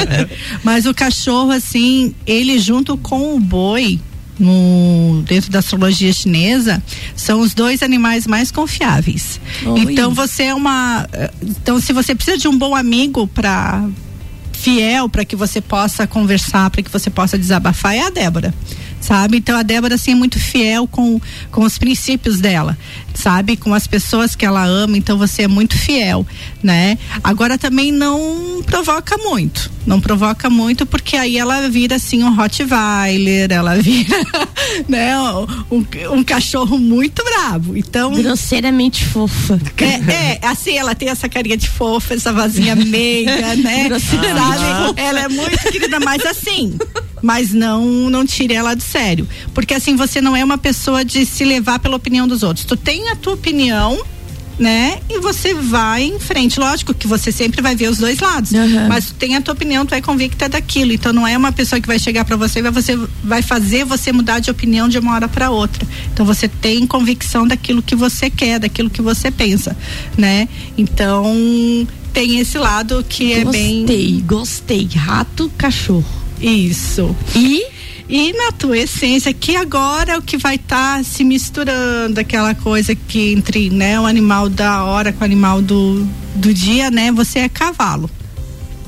Mas 0.62 0.84
o 0.86 0.92
cachorro, 0.94 1.50
assim, 1.50 2.14
ele 2.26 2.58
junto 2.58 2.96
com 2.98 3.34
o 3.34 3.40
boi, 3.40 3.98
no, 4.38 5.22
dentro 5.26 5.50
da 5.50 5.58
astrologia 5.58 6.12
chinesa, 6.12 6.82
são 7.14 7.40
os 7.40 7.54
dois 7.54 7.82
animais 7.82 8.26
mais 8.26 8.50
confiáveis. 8.50 9.40
Oi. 9.64 9.80
Então 9.80 10.14
você 10.14 10.44
é 10.44 10.54
uma. 10.54 11.06
Então, 11.42 11.80
se 11.80 11.92
você 11.92 12.14
precisa 12.14 12.38
de 12.38 12.48
um 12.48 12.56
bom 12.56 12.74
amigo 12.74 13.26
para 13.26 13.88
fiel 14.52 15.08
para 15.08 15.24
que 15.24 15.34
você 15.34 15.60
possa 15.60 16.06
conversar, 16.06 16.70
para 16.70 16.82
que 16.82 16.90
você 16.90 17.10
possa 17.10 17.36
desabafar, 17.36 17.94
é 17.94 18.06
a 18.06 18.10
Débora. 18.10 18.54
Sabe? 19.02 19.38
Então 19.38 19.56
a 19.56 19.62
Débora 19.62 19.96
assim 19.96 20.12
é 20.12 20.14
muito 20.14 20.38
fiel 20.38 20.86
com, 20.86 21.20
com 21.50 21.64
os 21.64 21.76
princípios 21.76 22.40
dela, 22.40 22.78
sabe? 23.12 23.56
Com 23.56 23.74
as 23.74 23.86
pessoas 23.86 24.36
que 24.36 24.46
ela 24.46 24.64
ama, 24.64 24.96
então 24.96 25.18
você 25.18 25.42
é 25.42 25.48
muito 25.48 25.76
fiel, 25.76 26.24
né? 26.62 26.96
Agora 27.22 27.58
também 27.58 27.90
não 27.90 28.62
provoca 28.64 29.18
muito. 29.18 29.70
Não 29.84 30.00
provoca 30.00 30.48
muito 30.48 30.86
porque 30.86 31.16
aí 31.16 31.36
ela 31.36 31.68
vira 31.68 31.96
assim 31.96 32.22
um 32.22 32.32
Rottweiler, 32.32 33.50
ela 33.50 33.76
vira, 33.76 34.16
né, 34.88 35.18
um, 35.68 35.84
um 36.12 36.22
cachorro 36.22 36.78
muito 36.78 37.24
bravo. 37.24 37.76
Então 37.76 38.14
Grosseiramente 38.14 39.04
fofa. 39.04 39.58
é, 39.78 40.38
é, 40.44 40.46
assim, 40.46 40.78
ela 40.78 40.94
tem 40.94 41.08
essa 41.08 41.28
carinha 41.28 41.56
de 41.56 41.68
fofa, 41.68 42.14
essa 42.14 42.32
vozinha 42.32 42.76
meiga, 42.76 43.56
né? 43.56 43.88
Sabe? 43.98 45.00
Ela 45.00 45.20
é 45.22 45.28
muito 45.28 45.58
querida, 45.58 45.98
mas 45.98 46.24
assim, 46.24 46.78
mas 47.22 47.52
não 47.52 48.10
não 48.10 48.26
tire 48.26 48.52
ela 48.52 48.74
do 48.74 48.82
sério, 48.82 49.26
porque 49.54 49.72
assim 49.72 49.96
você 49.96 50.20
não 50.20 50.36
é 50.36 50.44
uma 50.44 50.58
pessoa 50.58 51.04
de 51.04 51.24
se 51.24 51.44
levar 51.44 51.78
pela 51.78 51.96
opinião 51.96 52.26
dos 52.26 52.42
outros. 52.42 52.66
Tu 52.66 52.76
tem 52.76 53.08
a 53.08 53.16
tua 53.16 53.34
opinião, 53.34 54.02
né? 54.58 55.00
E 55.08 55.18
você 55.20 55.54
vai 55.54 56.04
em 56.04 56.18
frente. 56.18 56.58
Lógico 56.58 56.92
que 56.92 57.06
você 57.06 57.32
sempre 57.32 57.62
vai 57.62 57.74
ver 57.74 57.88
os 57.88 57.98
dois 57.98 58.20
lados, 58.20 58.52
Aham. 58.54 58.88
mas 58.88 59.06
tu 59.06 59.14
tem 59.14 59.36
a 59.36 59.40
tua 59.40 59.54
opinião, 59.54 59.86
tu 59.86 59.94
é 59.94 60.00
convicta 60.00 60.48
daquilo. 60.48 60.92
Então 60.92 61.12
não 61.12 61.26
é 61.26 61.36
uma 61.36 61.52
pessoa 61.52 61.80
que 61.80 61.86
vai 61.86 61.98
chegar 61.98 62.24
para 62.24 62.36
você 62.36 62.58
e 62.58 62.62
vai 62.62 62.72
você 62.72 62.98
vai 63.22 63.42
fazer 63.42 63.84
você 63.84 64.12
mudar 64.12 64.40
de 64.40 64.50
opinião 64.50 64.88
de 64.88 64.98
uma 64.98 65.14
hora 65.14 65.28
para 65.28 65.50
outra. 65.50 65.86
Então 66.12 66.26
você 66.26 66.48
tem 66.48 66.86
convicção 66.86 67.46
daquilo 67.46 67.82
que 67.82 67.94
você 67.94 68.28
quer, 68.28 68.58
daquilo 68.58 68.90
que 68.90 69.02
você 69.02 69.30
pensa, 69.30 69.76
né? 70.16 70.48
Então 70.76 71.24
tem 72.12 72.38
esse 72.38 72.58
lado 72.58 73.04
que 73.08 73.32
é 73.32 73.44
bem 73.44 73.80
Gostei, 73.80 74.24
gostei. 74.26 74.88
Rato, 74.94 75.50
cachorro. 75.56 76.21
Isso. 76.42 77.16
E 77.34 77.64
E 78.08 78.32
na 78.32 78.52
tua 78.52 78.76
essência, 78.76 79.32
que 79.32 79.56
agora 79.56 80.12
é 80.12 80.18
o 80.18 80.22
que 80.22 80.36
vai 80.36 80.56
estar 80.56 81.02
se 81.04 81.24
misturando, 81.24 82.20
aquela 82.20 82.54
coisa 82.54 82.94
que 82.94 83.32
entre 83.32 83.70
né, 83.70 83.98
o 83.98 84.04
animal 84.04 84.50
da 84.50 84.84
hora 84.84 85.12
com 85.12 85.22
o 85.22 85.24
animal 85.24 85.62
do, 85.62 86.06
do 86.34 86.52
dia, 86.52 86.90
né? 86.90 87.10
Você 87.12 87.38
é 87.38 87.48
cavalo. 87.48 88.10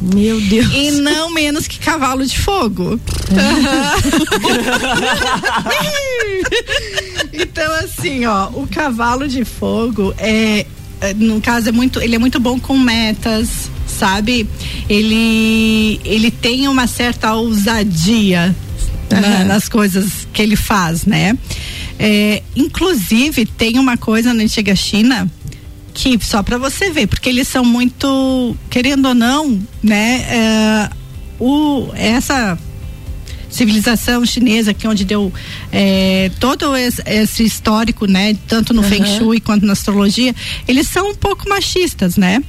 Meu 0.01 0.41
Deus. 0.41 0.67
E 0.75 0.91
não 0.91 1.33
menos 1.33 1.67
que 1.67 1.79
cavalo 1.79 2.27
de 2.27 2.39
fogo. 2.39 3.01
então, 7.33 7.73
assim, 7.77 8.27
ó, 8.27 8.49
o 8.49 8.67
cavalo 8.67 9.27
de 9.27 9.45
fogo 9.45 10.13
é, 10.19 10.67
é, 11.01 11.15
no 11.15 11.41
caso, 11.41 11.69
é 11.69 11.73
muito, 11.73 12.01
ele 12.01 12.17
é 12.17 12.19
muito 12.19 12.39
bom 12.39 12.61
com 12.61 12.77
metas, 12.77 13.71
sabe? 13.95 14.49
Ele, 14.89 16.01
ele 16.05 16.31
tem 16.31 16.69
uma 16.69 16.87
certa 16.87 17.35
ousadia 17.35 18.55
Aham. 19.13 19.45
nas 19.45 19.69
coisas 19.69 20.27
que 20.33 20.43
ele 20.43 20.57
faz, 20.57 21.05
né? 21.07 21.39
É, 21.99 22.43
inclusive, 22.57 23.47
tem 23.47 23.79
uma 23.79 23.97
coisa 23.97 24.35
na 24.35 24.43
antiga 24.43 24.75
China 24.75 25.31
que 25.95 26.19
só 26.21 26.43
para 26.43 26.59
você 26.59 26.91
ver, 26.91 27.07
porque 27.07 27.29
eles 27.29 27.47
são 27.47 27.65
muito, 27.65 28.57
querendo 28.69 29.07
ou 29.07 29.15
não, 29.15 29.61
né? 29.81 30.27
é, 30.29 30.91
o, 31.39 31.89
essa 31.95 32.59
civilização 33.55 34.27
chinesa 34.27 34.75
que 34.75 34.87
é 34.87 34.91
onde 34.91 35.05
deu 35.05 35.33
é, 35.71 36.31
todo 36.41 36.77
esse, 36.77 37.45
histórico, 37.45 38.07
né? 38.07 38.37
Tanto 38.49 38.75
no 38.75 38.83
Feng 38.83 39.07
Shui 39.07 39.41
quanto 39.41 39.65
na 39.65 39.73
astrologia, 39.73 40.35
eles 40.67 40.89
são 40.89 41.11
um 41.11 41.15
pouco 41.15 41.49
machistas, 41.49 42.17
né? 42.17 42.43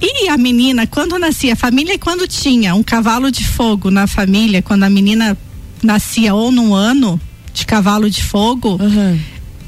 E 0.00 0.28
a 0.28 0.38
menina, 0.38 0.86
quando 0.86 1.18
nascia, 1.18 1.52
a 1.52 1.56
família 1.56 1.98
quando 1.98 2.26
tinha 2.26 2.74
um 2.74 2.82
cavalo 2.82 3.30
de 3.30 3.46
fogo 3.46 3.90
na 3.90 4.06
família, 4.06 4.62
quando 4.62 4.84
a 4.84 4.90
menina 4.90 5.36
nascia 5.82 6.34
ou 6.34 6.50
num 6.50 6.74
ano 6.74 7.20
de 7.52 7.66
cavalo 7.66 8.08
de 8.08 8.22
fogo, 8.22 8.78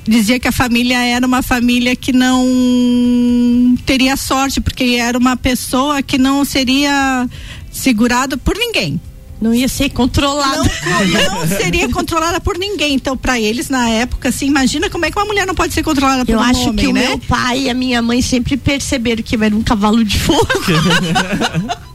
dizia 0.09 0.41
que 0.41 0.49
a 0.49 0.53
família 0.53 1.05
era 1.05 1.27
uma 1.27 1.43
família 1.43 1.95
que 1.95 2.13
não 2.13 3.77
teria 3.85 4.17
sorte, 4.17 4.61
porque 4.61 4.97
era 4.99 5.19
uma 5.19 5.37
pessoa 5.37 6.03
que 6.03 6.17
não 6.17 6.45
seria 6.45 7.29
segurada 7.71 8.39
por 8.39 8.57
ninguém. 8.57 8.99
Não 9.43 9.53
ia 9.53 9.69
ser 9.69 9.91
controlado. 9.91 10.63
Não, 10.63 11.41
não 11.41 11.49
seria 11.49 11.89
controlada 11.89 12.41
por 12.41 12.57
ninguém. 12.57 12.95
Então, 12.95 13.17
para 13.17 13.41
eles, 13.41 13.69
na 13.69 13.89
época, 13.89 14.29
assim, 14.29 14.47
imagina 14.47 14.89
como 14.89 15.05
é 15.05 15.11
que 15.11 15.19
uma 15.19 15.27
mulher 15.27 15.47
não 15.47 15.55
pode 15.55 15.75
ser 15.75 15.83
controlada 15.83 16.25
por 16.25 16.33
Eu 16.33 16.39
um 16.39 16.43
acho 16.43 16.69
homem, 16.69 16.77
que 16.77 16.87
o 16.87 16.93
né? 16.93 17.09
meu 17.09 17.19
pai 17.19 17.63
e 17.63 17.71
a 17.71 17.75
minha 17.75 18.01
mãe 18.01 18.23
sempre 18.23 18.57
perceberam 18.57 19.23
que 19.23 19.35
eu 19.35 19.43
era 19.43 19.55
um 19.55 19.63
cavalo 19.63 20.05
de 20.05 20.19
fogo. 20.19 20.47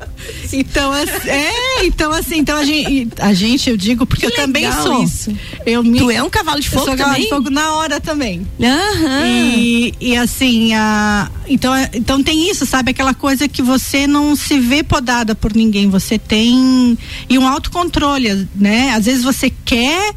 Então, 0.53 0.91
assim, 0.91 1.29
é, 1.29 1.85
então 1.85 2.11
assim, 2.11 2.37
então 2.37 2.57
a 2.57 2.63
gente, 2.63 3.09
a 3.19 3.33
gente 3.33 3.69
eu 3.69 3.75
digo, 3.77 4.05
porque 4.05 4.25
Que 4.27 4.33
eu 4.33 4.35
também 4.35 4.71
sou. 4.71 5.03
isso. 5.03 5.31
Eu 5.65 5.83
me, 5.83 5.97
Tu 5.99 6.09
é 6.11 6.23
um 6.23 6.29
cavalo 6.29 6.59
de 6.61 6.67
eu 6.67 6.71
fogo 6.71 6.85
sou 6.85 6.95
cavalo 6.95 7.15
de 7.15 7.23
também? 7.27 7.29
fogo 7.29 7.49
na 7.49 7.73
hora 7.73 7.99
também. 7.99 8.47
Aham. 8.61 9.25
E, 9.27 9.93
e 9.99 10.15
assim, 10.15 10.73
a, 10.73 11.29
então, 11.47 11.75
é- 11.75 11.89
então 11.93 12.23
tem 12.23 12.49
isso, 12.49 12.65
sabe? 12.65 12.91
Aquela 12.91 13.13
coisa 13.13 13.47
que 13.47 13.61
você 13.61 14.07
não 14.07 14.35
se 14.35 14.59
vê 14.59 14.83
podada 14.83 15.35
por 15.35 15.53
ninguém, 15.53 15.89
você 15.89 16.17
tem. 16.17 16.97
E 17.29 17.37
um 17.37 17.47
autocontrole, 17.47 18.47
né? 18.55 18.91
Às 18.91 19.05
vezes 19.05 19.23
você 19.23 19.51
quer 19.65 20.13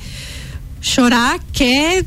chorar, 0.80 1.38
quer 1.52 2.04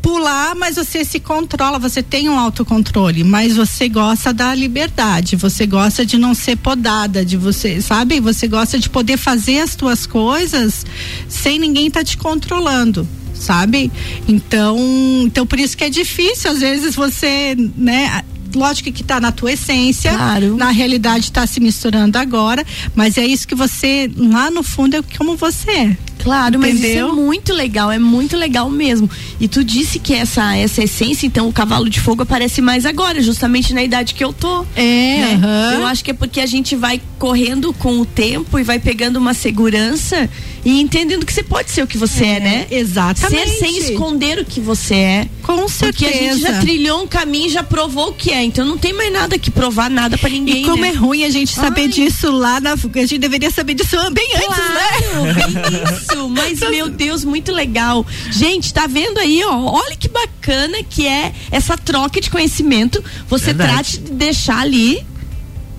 pular, 0.00 0.54
mas 0.54 0.76
você 0.76 1.04
se 1.04 1.20
controla, 1.20 1.78
você 1.78 2.02
tem 2.02 2.28
um 2.28 2.38
autocontrole, 2.38 3.24
mas 3.24 3.56
você 3.56 3.88
gosta 3.88 4.32
da 4.32 4.54
liberdade, 4.54 5.36
você 5.36 5.66
gosta 5.66 6.04
de 6.06 6.16
não 6.16 6.34
ser 6.34 6.56
podada, 6.56 7.24
de 7.24 7.36
você, 7.36 7.80
sabe? 7.80 8.20
Você 8.20 8.46
gosta 8.46 8.78
de 8.78 8.88
poder 8.88 9.16
fazer 9.16 9.60
as 9.60 9.74
tuas 9.74 10.06
coisas 10.06 10.86
sem 11.28 11.58
ninguém 11.58 11.88
estar 11.88 12.04
te 12.04 12.16
controlando. 12.16 13.06
Sabe? 13.34 13.88
Então, 14.26 14.76
então 15.24 15.46
por 15.46 15.60
isso 15.60 15.76
que 15.76 15.84
é 15.84 15.90
difícil, 15.90 16.50
às 16.50 16.58
vezes 16.58 16.96
você, 16.96 17.54
né? 17.76 18.24
Lógico 18.52 18.90
que 18.90 19.02
está 19.02 19.20
na 19.20 19.30
tua 19.30 19.52
essência, 19.52 20.10
Claro. 20.12 20.56
na 20.56 20.70
realidade 20.70 21.26
está 21.26 21.46
se 21.46 21.60
misturando 21.60 22.18
agora, 22.18 22.64
mas 22.96 23.16
é 23.16 23.24
isso 23.24 23.46
que 23.46 23.54
você, 23.54 24.10
lá 24.16 24.50
no 24.50 24.64
fundo, 24.64 24.96
é 24.96 25.02
como 25.16 25.36
você 25.36 25.70
é. 25.70 25.96
Claro, 26.22 26.58
mas 26.58 26.78
Entendeu? 26.78 27.06
isso 27.06 27.18
é 27.18 27.22
muito 27.22 27.52
legal, 27.52 27.90
é 27.90 27.98
muito 27.98 28.36
legal 28.36 28.68
mesmo. 28.70 29.10
E 29.40 29.48
tu 29.48 29.62
disse 29.64 29.98
que 29.98 30.14
essa, 30.14 30.56
essa 30.56 30.82
essência, 30.82 31.26
então 31.26 31.48
o 31.48 31.52
cavalo 31.52 31.88
de 31.88 32.00
fogo 32.00 32.22
aparece 32.22 32.60
mais 32.60 32.84
agora, 32.84 33.22
justamente 33.22 33.72
na 33.72 33.82
idade 33.82 34.14
que 34.14 34.24
eu 34.24 34.32
tô. 34.32 34.64
É, 34.74 34.82
né? 34.82 35.40
aham. 35.42 35.74
Eu 35.74 35.86
acho 35.86 36.04
que 36.04 36.10
é 36.10 36.14
porque 36.14 36.40
a 36.40 36.46
gente 36.46 36.76
vai 36.76 37.00
correndo 37.18 37.72
com 37.72 38.00
o 38.00 38.06
tempo 38.06 38.58
e 38.58 38.62
vai 38.62 38.78
pegando 38.78 39.16
uma 39.16 39.34
segurança 39.34 40.28
e 40.64 40.80
entendendo 40.80 41.24
que 41.24 41.32
você 41.32 41.42
pode 41.42 41.70
ser 41.70 41.82
o 41.82 41.86
que 41.86 41.96
você 41.96 42.24
é, 42.24 42.40
né? 42.40 42.66
Exatamente. 42.70 43.50
Ser 43.50 43.58
sem 43.58 43.78
esconder 43.78 44.38
o 44.38 44.44
que 44.44 44.60
você 44.60 44.94
é. 44.94 45.28
Com 45.42 45.66
Porque 45.66 46.04
a 46.04 46.12
gente 46.12 46.40
já 46.40 46.48
certeza. 46.48 46.60
trilhou 46.60 47.02
um 47.02 47.06
caminho, 47.06 47.48
já 47.48 47.62
provou 47.62 48.08
o 48.08 48.12
que 48.12 48.30
é. 48.30 48.42
Então 48.44 48.66
não 48.66 48.76
tem 48.76 48.92
mais 48.92 49.12
nada 49.12 49.38
que 49.38 49.50
provar 49.50 49.88
nada 49.88 50.18
pra 50.18 50.28
ninguém. 50.28 50.62
E 50.62 50.66
como 50.66 50.82
né? 50.82 50.88
é 50.88 50.92
ruim 50.92 51.24
a 51.24 51.30
gente 51.30 51.54
saber 51.54 51.82
Ai. 51.82 51.88
disso 51.88 52.30
lá 52.30 52.60
na. 52.60 52.72
A 52.72 52.76
gente 53.00 53.18
deveria 53.18 53.50
saber 53.50 53.74
disso 53.74 53.96
bem 54.10 54.28
antes, 54.34 54.48
né? 54.48 54.88
Claro, 55.00 55.34
bem 55.34 55.94
isso, 55.96 56.07
mas 56.28 56.60
meu 56.60 56.88
Deus, 56.88 57.24
muito 57.24 57.52
legal. 57.52 58.04
Gente, 58.30 58.72
tá 58.72 58.86
vendo 58.86 59.18
aí, 59.18 59.42
ó? 59.44 59.56
Olha 59.56 59.96
que 59.96 60.08
bacana 60.08 60.78
que 60.88 61.06
é 61.06 61.32
essa 61.50 61.76
troca 61.76 62.20
de 62.20 62.30
conhecimento. 62.30 63.02
Você 63.28 63.46
Verdade. 63.46 63.72
trate 63.72 63.98
de 63.98 64.12
deixar 64.12 64.58
ali 64.60 65.04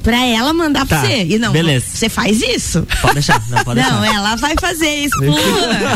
pra 0.02 0.26
ela 0.26 0.54
mandar 0.54 0.86
pra 0.86 1.00
Tá, 1.02 1.06
você. 1.06 1.26
E 1.26 1.38
não, 1.38 1.52
beleza. 1.52 1.86
você 1.94 2.08
faz 2.08 2.42
isso. 2.42 2.88
Pode 3.02 3.16
deixar, 3.16 3.42
não, 3.50 3.64
pode 3.66 3.82
Não, 3.82 4.02
deixar. 4.02 4.16
ela 4.16 4.36
vai 4.38 4.56
fazer 4.60 4.90
isso. 5.06 5.18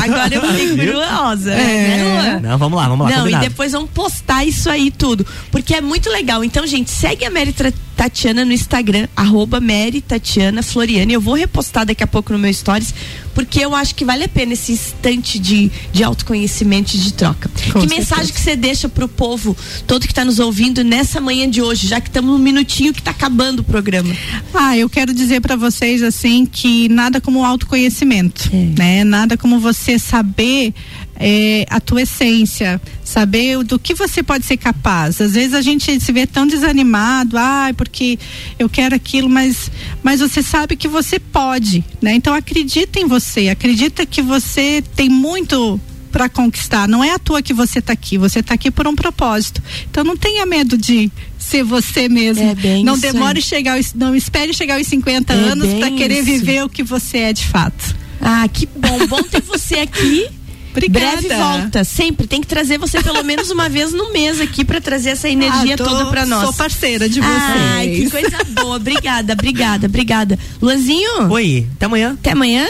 Agora 0.04 0.36
eu 0.36 0.42
fico 0.42 0.76
Viu? 0.76 0.94
curiosa, 0.94 1.52
É. 1.54 1.58
né? 2.34 2.40
Não, 2.44 2.58
vamos 2.58 2.78
lá, 2.78 2.88
vamos 2.90 3.06
lá. 3.06 3.12
Não, 3.16 3.20
combinado. 3.22 3.46
e 3.46 3.50
depois 3.50 3.72
vamos 3.72 3.90
postar 3.92 4.44
isso 4.46 4.70
aí 4.70 4.92
tudo. 4.92 5.26
Porque 5.52 5.74
é 5.74 5.82
muito 5.82 6.10
legal. 6.10 6.44
Então, 6.44 6.68
gente, 6.68 6.90
segue 6.92 7.26
a 7.26 7.32
Tra- 7.54 7.74
Tatiana 7.96 8.44
no 8.46 8.52
Instagram, 8.52 9.08
arroba 9.16 9.60
Mary 9.60 10.02
Tatiana. 10.02 10.62
Eu 11.10 11.22
vou 11.22 11.36
repostar 11.36 11.86
daqui 11.86 12.04
a 12.04 12.08
pouco 12.08 12.34
no 12.34 12.40
meu 12.40 12.54
stories, 12.54 12.94
porque 13.34 13.60
eu 13.60 13.74
acho 13.76 13.96
que 13.96 14.04
vale 14.06 14.24
a 14.24 14.28
pena 14.30 14.54
esse 14.54 14.72
instante 14.72 15.40
de, 15.40 15.72
de 15.92 16.04
autoconhecimento 16.04 16.96
e 16.96 17.00
de 17.00 17.14
troca. 17.14 17.50
Com 17.72 17.82
que 17.82 17.88
mensagem 17.88 18.26
certeza. 18.26 18.34
que 18.34 18.40
você 18.40 18.56
deixa 18.56 18.90
pro 18.90 19.08
povo 19.08 19.56
todo 19.88 20.02
que 20.02 20.12
está 20.12 20.26
nos 20.26 20.40
ouvindo 20.40 20.84
nessa 20.84 21.22
manhã 21.22 21.50
de 21.50 21.62
hoje, 21.62 21.88
já 21.88 22.02
que 22.02 22.10
estamos 22.10 22.32
no 22.32 22.40
minutinho 22.40 22.94
que 22.94 23.02
tá 23.02 23.12
acabando 23.12 23.60
o 23.60 23.64
programa? 23.64 24.14
Ah, 24.54 24.78
eu 24.78 24.90
quero 24.90 25.14
dizer 25.14 25.42
para 25.42 25.56
vocês 25.56 26.02
assim 26.04 26.46
que 26.46 26.90
nada 26.90 27.22
como 27.22 27.44
autoconhecimento, 27.46 28.50
É. 28.54 28.66
né? 28.78 29.04
Nada 29.04 29.38
como 29.38 29.60
você 29.60 29.98
saber 30.00 30.74
é, 31.16 31.66
a 31.70 31.80
tua 31.80 32.02
essência, 32.02 32.82
saber 33.04 33.64
do 33.64 33.78
que 33.78 33.94
você 33.94 34.24
pode 34.24 34.46
ser 34.46 34.58
capaz. 34.58 35.22
Às 35.22 35.34
vezes 35.34 35.54
a 35.54 35.62
gente 35.62 36.00
se 36.00 36.12
vê 36.12 36.26
tão 36.26 36.46
desanimado, 36.48 37.38
ai, 37.38 37.74
porque 37.74 38.18
eu 38.58 38.70
quero 38.70 38.96
aquilo, 38.96 39.30
mas 39.30 39.72
mas 40.02 40.20
você 40.20 40.42
sabe 40.42 40.76
que 40.76 40.88
você 40.88 41.20
pode, 41.20 41.84
né? 42.02 42.14
Então 42.16 42.34
acredita 42.34 43.00
em 43.00 43.08
você, 43.08 43.50
acredita 43.50 44.06
que 44.06 44.22
você 44.22 44.84
tem 44.96 45.10
muito 45.10 45.80
para 46.12 46.30
conquistar. 46.30 46.88
Não 46.88 47.04
é 47.04 47.12
à 47.12 47.20
toa 47.20 47.42
que 47.42 47.54
você 47.54 47.80
está 47.80 47.92
aqui, 47.94 48.18
você 48.20 48.40
está 48.40 48.54
aqui 48.54 48.70
por 48.70 48.88
um 48.88 48.96
propósito. 48.96 49.62
Então 49.90 50.04
não 50.04 50.16
tenha 50.16 50.46
medo 50.46 50.78
de 50.78 51.12
ser 51.40 51.64
você 51.64 52.08
mesmo. 52.08 52.56
É 52.64 52.84
não 52.84 52.98
demore 52.98 53.40
aí. 53.40 53.44
chegar 53.44 53.80
não 53.96 54.16
espere 54.16 54.54
chegar 54.54 54.78
aos 54.78 54.88
50 54.88 55.34
É 55.34 55.36
anos 55.36 55.74
para 55.74 55.90
querer 55.92 56.20
isso. 56.20 56.26
viver 56.26 56.64
o 56.64 56.70
que 56.70 56.84
você 56.84 57.18
é 57.18 57.34
de 57.34 57.46
fato. 57.46 57.96
Ah, 58.22 58.48
que 58.48 58.68
bom. 58.68 59.08
Bom 59.08 59.24
ter 59.24 59.42
você 59.42 59.76
aqui. 59.76 60.28
Obrigada. 60.78 61.18
Breve 61.22 61.36
volta, 61.36 61.84
sempre. 61.84 62.28
Tem 62.28 62.42
que 62.42 62.48
trazer 62.48 62.78
você 62.78 63.02
pelo 63.02 63.24
menos 63.26 63.50
uma 63.52 63.70
vez 63.70 63.94
no 63.94 64.12
mês 64.12 64.40
aqui 64.42 64.64
pra 64.66 64.82
trazer 64.82 65.12
essa 65.12 65.30
energia 65.30 65.76
Ah, 65.76 65.78
tô- 65.78 65.84
toda 65.86 66.06
pra 66.08 66.26
nós. 66.26 66.44
Sou 66.44 66.54
parceira 66.54 67.08
de 67.08 67.20
vocês. 67.22 67.42
Ai, 67.76 67.90
que 67.90 68.10
coisa 68.10 68.38
boa. 68.52 68.76
Obrigada, 68.78 69.34
obrigada, 69.34 69.88
obrigada. 69.88 70.38
Luanzinho, 70.62 71.30
Oi, 71.32 71.68
até 71.76 71.86
amanhã. 71.86 72.14
até 72.20 72.32
amanhã. 72.32 72.68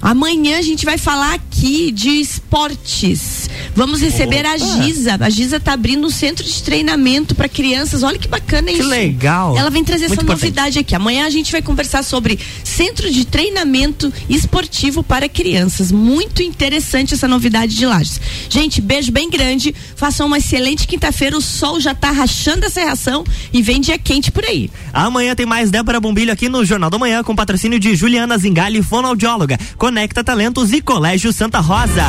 Amanhã 0.00 0.58
a 0.58 0.62
gente 0.62 0.84
vai 0.84 0.98
falar 0.98 1.34
aqui 1.34 1.92
de 1.92 2.08
esportes. 2.20 3.48
Vamos 3.74 4.00
receber 4.00 4.44
a 4.44 4.56
Giza. 4.58 5.16
A 5.20 5.30
Giza 5.30 5.58
tá 5.58 5.72
abrindo 5.72 6.06
um 6.06 6.10
centro 6.10 6.44
de 6.44 6.62
treinamento 6.62 7.34
para 7.34 7.48
crianças. 7.48 8.02
Olha 8.02 8.18
que 8.18 8.28
bacana 8.28 8.68
Que 8.70 8.78
isso. 8.78 8.88
legal. 8.88 9.56
Ela 9.56 9.70
vem 9.70 9.82
trazer 9.82 10.08
Muito 10.08 10.12
essa 10.14 10.22
importante. 10.22 10.42
novidade 10.42 10.78
aqui. 10.78 10.94
Amanhã 10.94 11.26
a 11.26 11.30
gente 11.30 11.50
vai 11.50 11.62
conversar 11.62 12.02
sobre 12.02 12.38
centro 12.62 13.10
de 13.10 13.24
treinamento 13.24 14.12
esportivo 14.28 15.02
para 15.02 15.28
crianças. 15.28 15.90
Muito 15.90 16.42
interessante 16.42 17.14
essa 17.14 17.26
novidade 17.26 17.74
de 17.74 17.86
Lages. 17.86 18.20
Gente, 18.48 18.80
beijo 18.80 19.10
bem 19.10 19.30
grande. 19.30 19.74
Façam 19.96 20.26
uma 20.26 20.38
excelente 20.38 20.86
quinta-feira. 20.86 21.36
O 21.36 21.40
sol 21.40 21.80
já 21.80 21.94
tá 21.94 22.10
rachando 22.10 22.66
a 22.66 22.70
serração 22.70 23.24
e 23.52 23.62
vem 23.62 23.80
dia 23.80 23.96
quente 23.98 24.30
por 24.30 24.44
aí. 24.44 24.70
Amanhã 24.92 25.34
tem 25.34 25.46
mais 25.46 25.70
Débora 25.70 25.98
Bombilho 26.00 26.32
aqui 26.32 26.48
no 26.48 26.64
Jornal 26.64 26.90
da 26.90 26.98
Manhã 26.98 27.22
com 27.24 27.34
patrocínio 27.34 27.80
de 27.80 27.94
Juliana 27.96 28.36
Zingali, 28.36 28.82
fonoaudióloga, 28.82 29.58
Conecta 29.78 30.22
Talentos 30.22 30.72
e 30.72 30.80
Colégio 30.82 31.32
Santa 31.32 31.58
Rosa. 31.60 32.04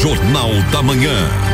Jornal 0.00 0.62
da 0.70 0.80
Manhã. 0.80 1.47